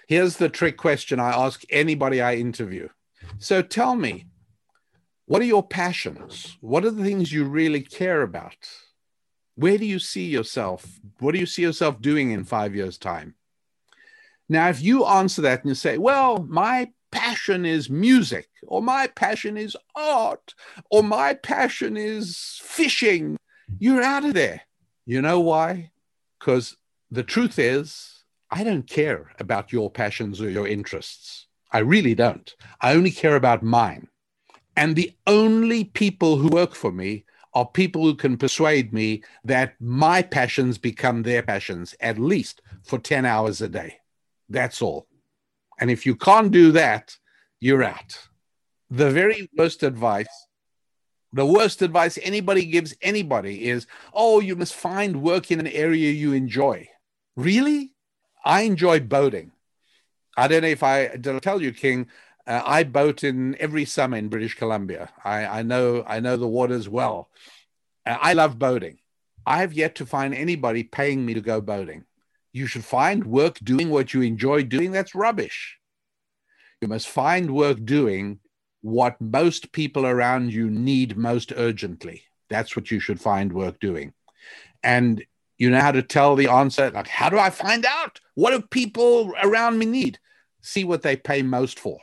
Here's 0.08 0.38
the 0.38 0.50
trick 0.50 0.78
question 0.78 1.19
I 1.19 1.32
ask 1.32 1.63
anybody 1.69 2.22
I 2.22 2.36
interview. 2.36 2.89
So 3.38 3.62
tell 3.62 3.95
me, 3.95 4.26
what 5.26 5.41
are 5.41 5.45
your 5.45 5.67
passions? 5.67 6.58
What 6.62 6.84
are 6.84 6.89
the 6.89 7.04
things 7.04 7.32
you 7.32 7.43
really 7.43 7.82
care 7.82 8.24
about? 8.24 8.69
Where 9.56 9.78
do 9.78 9.86
you 9.86 10.00
see 10.00 10.26
yourself? 10.26 11.00
What 11.19 11.34
do 11.34 11.39
you 11.39 11.45
see 11.45 11.62
yourself 11.62 12.02
doing 12.02 12.32
in 12.32 12.43
five 12.43 12.76
years' 12.76 12.98
time? 12.98 13.36
Now, 14.50 14.70
if 14.70 14.82
you 14.82 15.06
answer 15.06 15.44
that 15.44 15.62
and 15.62 15.70
you 15.70 15.76
say, 15.76 16.00
well, 16.00 16.44
my 16.50 16.92
passion 17.12 17.66
is 17.66 17.90
music, 17.90 18.50
or 18.68 18.82
my 18.82 19.08
passion 19.08 19.58
is 19.58 19.78
art, 19.96 20.56
or 20.90 21.04
my 21.04 21.36
passion 21.36 21.96
is 21.96 22.60
fishing, 22.64 23.38
you're 23.78 24.02
out 24.02 24.26
of 24.26 24.34
there. 24.34 24.62
You 25.06 25.22
know 25.22 25.40
why? 25.40 25.92
Because 26.40 26.78
the 27.12 27.24
truth 27.24 27.60
is, 27.60 28.24
I 28.52 28.64
don't 28.64 28.88
care 28.88 29.32
about 29.40 29.72
your 29.72 29.92
passions 29.92 30.42
or 30.42 30.50
your 30.50 30.68
interests. 30.68 31.48
I 31.72 31.80
really 31.80 32.16
don't. 32.16 32.56
I 32.82 32.94
only 32.94 33.12
care 33.12 33.36
about 33.36 33.62
mine. 33.62 34.08
And 34.76 34.96
the 34.96 35.14
only 35.28 35.84
people 35.84 36.38
who 36.38 36.48
work 36.48 36.74
for 36.74 36.92
me 36.92 37.26
are 37.54 37.68
people 37.68 38.04
who 38.04 38.16
can 38.16 38.38
persuade 38.38 38.94
me 38.94 39.24
that 39.44 39.76
my 39.80 40.22
passions 40.22 40.78
become 40.78 41.24
their 41.24 41.44
passions, 41.44 41.96
at 42.00 42.18
least 42.18 42.62
for 42.84 42.98
10 42.98 43.26
hours 43.26 43.62
a 43.62 43.68
day. 43.68 44.00
That's 44.50 44.82
all. 44.82 45.08
And 45.80 45.90
if 45.90 46.06
you 46.06 46.16
can't 46.16 46.52
do 46.52 46.72
that, 46.74 47.16
you're 47.60 47.84
out. 47.84 48.28
The 48.90 49.12
very 49.12 49.50
worst 49.56 49.84
advice, 49.84 50.28
the 51.32 51.46
worst 51.46 51.82
advice 51.82 52.18
anybody 52.22 52.66
gives 52.66 52.96
anybody 53.02 53.70
is, 53.70 53.86
oh, 54.14 54.40
you 54.40 54.56
must 54.56 54.74
find 54.74 55.22
work 55.22 55.52
in 55.52 55.60
an 55.60 55.68
area 55.68 56.12
you 56.12 56.34
enjoy. 56.34 56.90
Really? 57.36 57.94
I 58.44 58.62
enjoy 58.62 59.02
boating. 59.02 59.52
I 60.36 60.48
don't 60.48 60.62
know 60.62 60.70
if 60.70 60.84
I 60.84 61.08
did 61.08 61.36
I 61.36 61.40
tell 61.40 61.62
you, 61.62 61.72
King. 61.72 62.08
Uh, 62.48 62.62
I 62.66 62.84
boat 62.84 63.24
in 63.24 63.56
every 63.60 63.86
summer 63.86 64.18
in 64.18 64.30
British 64.30 64.56
Columbia. 64.56 65.10
I, 65.24 65.46
I 65.46 65.62
know 65.62 66.04
I 66.08 66.20
know 66.20 66.38
the 66.38 66.48
waters 66.48 66.90
well. 66.90 67.30
Uh, 68.06 68.18
I 68.20 68.34
love 68.34 68.58
boating. 68.58 69.00
I 69.46 69.58
have 69.58 69.74
yet 69.74 69.96
to 69.96 70.06
find 70.06 70.34
anybody 70.34 70.84
paying 70.84 71.26
me 71.26 71.34
to 71.34 71.42
go 71.42 71.62
boating. 71.62 72.06
You 72.52 72.66
should 72.66 72.86
find 72.86 73.26
work 73.26 73.60
doing 73.64 73.90
what 73.90 74.14
you 74.14 74.22
enjoy 74.22 74.64
doing. 74.64 74.92
That's 74.92 75.14
rubbish. 75.14 75.78
You 76.82 76.88
must 76.88 77.08
find 77.08 77.54
work 77.54 77.84
doing 77.84 78.40
what 78.82 79.20
most 79.20 79.72
people 79.72 80.06
around 80.06 80.54
you 80.54 80.70
need 80.70 81.18
most 81.18 81.52
urgently. 81.56 82.24
That's 82.50 82.76
what 82.76 82.90
you 82.90 83.00
should 83.00 83.20
find 83.22 83.54
work 83.54 83.80
doing. 83.80 84.14
And 84.84 85.24
you 85.58 85.70
know 85.70 85.82
how 85.82 85.92
to 85.92 86.02
tell 86.02 86.36
the 86.36 86.48
answer 86.48 86.90
like, 86.90 87.08
how 87.08 87.30
do 87.30 87.38
I 87.38 87.50
find 87.50 87.86
out? 87.86 88.20
What 88.36 88.52
do 88.52 88.62
people 88.62 89.34
around 89.44 89.78
me 89.78 89.86
need? 89.86 90.20
See 90.62 90.84
what 90.84 91.02
they 91.02 91.18
pay 91.18 91.42
most 91.42 91.80
for. 91.80 92.00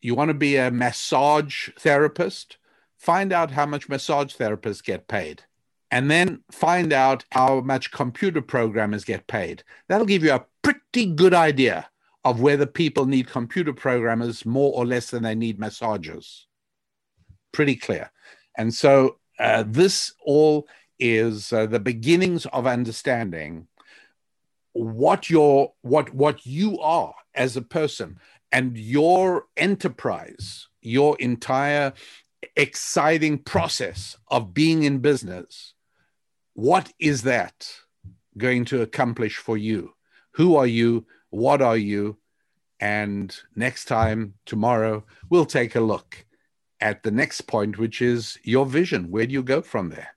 You 0.00 0.14
want 0.14 0.30
to 0.30 0.34
be 0.34 0.56
a 0.56 0.70
massage 0.70 1.68
therapist? 1.78 2.56
Find 2.96 3.32
out 3.32 3.50
how 3.50 3.66
much 3.66 3.88
massage 3.88 4.34
therapists 4.34 4.82
get 4.82 5.08
paid 5.08 5.44
and 5.90 6.10
then 6.10 6.42
find 6.50 6.92
out 6.92 7.24
how 7.32 7.60
much 7.60 7.90
computer 7.90 8.40
programmers 8.40 9.04
get 9.04 9.26
paid. 9.26 9.62
That'll 9.88 10.06
give 10.06 10.22
you 10.22 10.32
a 10.32 10.46
pretty 10.62 11.06
good 11.06 11.34
idea 11.34 11.88
of 12.24 12.40
whether 12.40 12.66
people 12.66 13.06
need 13.06 13.28
computer 13.28 13.72
programmers 13.72 14.44
more 14.44 14.72
or 14.74 14.86
less 14.86 15.10
than 15.10 15.22
they 15.22 15.34
need 15.34 15.58
massagers. 15.58 16.44
Pretty 17.52 17.76
clear. 17.76 18.12
And 18.56 18.72
so 18.72 19.18
uh, 19.38 19.64
this 19.66 20.12
all 20.24 20.68
is 20.98 21.52
uh, 21.52 21.66
the 21.66 21.80
beginnings 21.80 22.46
of 22.46 22.66
understanding 22.66 23.66
what 24.72 25.28
your 25.28 25.72
what 25.82 26.14
what 26.14 26.46
you 26.46 26.78
are 26.78 27.14
as 27.34 27.56
a 27.56 27.62
person 27.62 28.18
and 28.52 28.78
your 28.78 29.46
enterprise 29.56 30.68
your 30.82 31.16
entire 31.18 31.92
exciting 32.56 33.38
process 33.38 34.16
of 34.28 34.54
being 34.54 34.84
in 34.84 34.98
business 34.98 35.74
what 36.60 36.92
is 36.98 37.22
that 37.22 37.72
going 38.36 38.66
to 38.66 38.82
accomplish 38.82 39.38
for 39.38 39.56
you? 39.56 39.94
Who 40.32 40.56
are 40.56 40.66
you? 40.66 41.06
What 41.30 41.62
are 41.62 41.76
you? 41.76 42.18
And 42.78 43.34
next 43.56 43.86
time, 43.86 44.34
tomorrow, 44.44 45.06
we'll 45.30 45.46
take 45.46 45.74
a 45.74 45.80
look 45.80 46.26
at 46.78 47.02
the 47.02 47.10
next 47.10 47.42
point, 47.42 47.78
which 47.78 48.02
is 48.02 48.38
your 48.42 48.66
vision. 48.66 49.10
Where 49.10 49.24
do 49.24 49.32
you 49.32 49.42
go 49.42 49.62
from 49.62 49.88
there? 49.88 50.08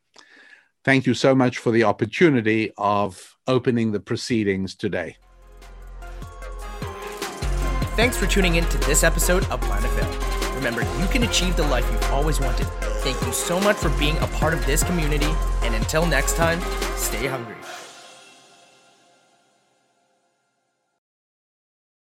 Thank 0.84 1.06
you 1.06 1.14
so 1.14 1.34
much 1.34 1.60
for 1.60 1.72
the 1.72 1.86
opportunity 1.86 2.74
of 2.78 3.38
opening 3.48 3.94
the 3.94 4.02
proceedings 4.02 4.76
today. 4.76 5.16
Thanks 7.96 8.18
for 8.18 8.28
tuning 8.28 8.56
in 8.56 8.66
to 8.66 8.78
this 8.80 9.06
episode 9.06 9.46
of 9.46 9.62
Plan 9.62 9.82
to 9.82 9.88
Fail. 9.88 10.13
Remember, 10.64 10.84
you 11.02 11.08
can 11.08 11.24
achieve 11.24 11.58
the 11.58 11.64
life 11.64 11.86
you've 11.92 12.12
always 12.14 12.40
wanted 12.40 12.68
Thank 13.04 13.22
you 13.26 13.34
so 13.34 13.60
much 13.60 13.76
for 13.76 13.90
being 14.00 14.16
a 14.20 14.28
part 14.28 14.54
of 14.54 14.66
this 14.66 14.82
community, 14.82 15.28
and 15.64 15.76
until 15.76 16.06
next 16.06 16.38
time, 16.38 16.62
stay 16.96 17.28
hungry. 17.28 17.58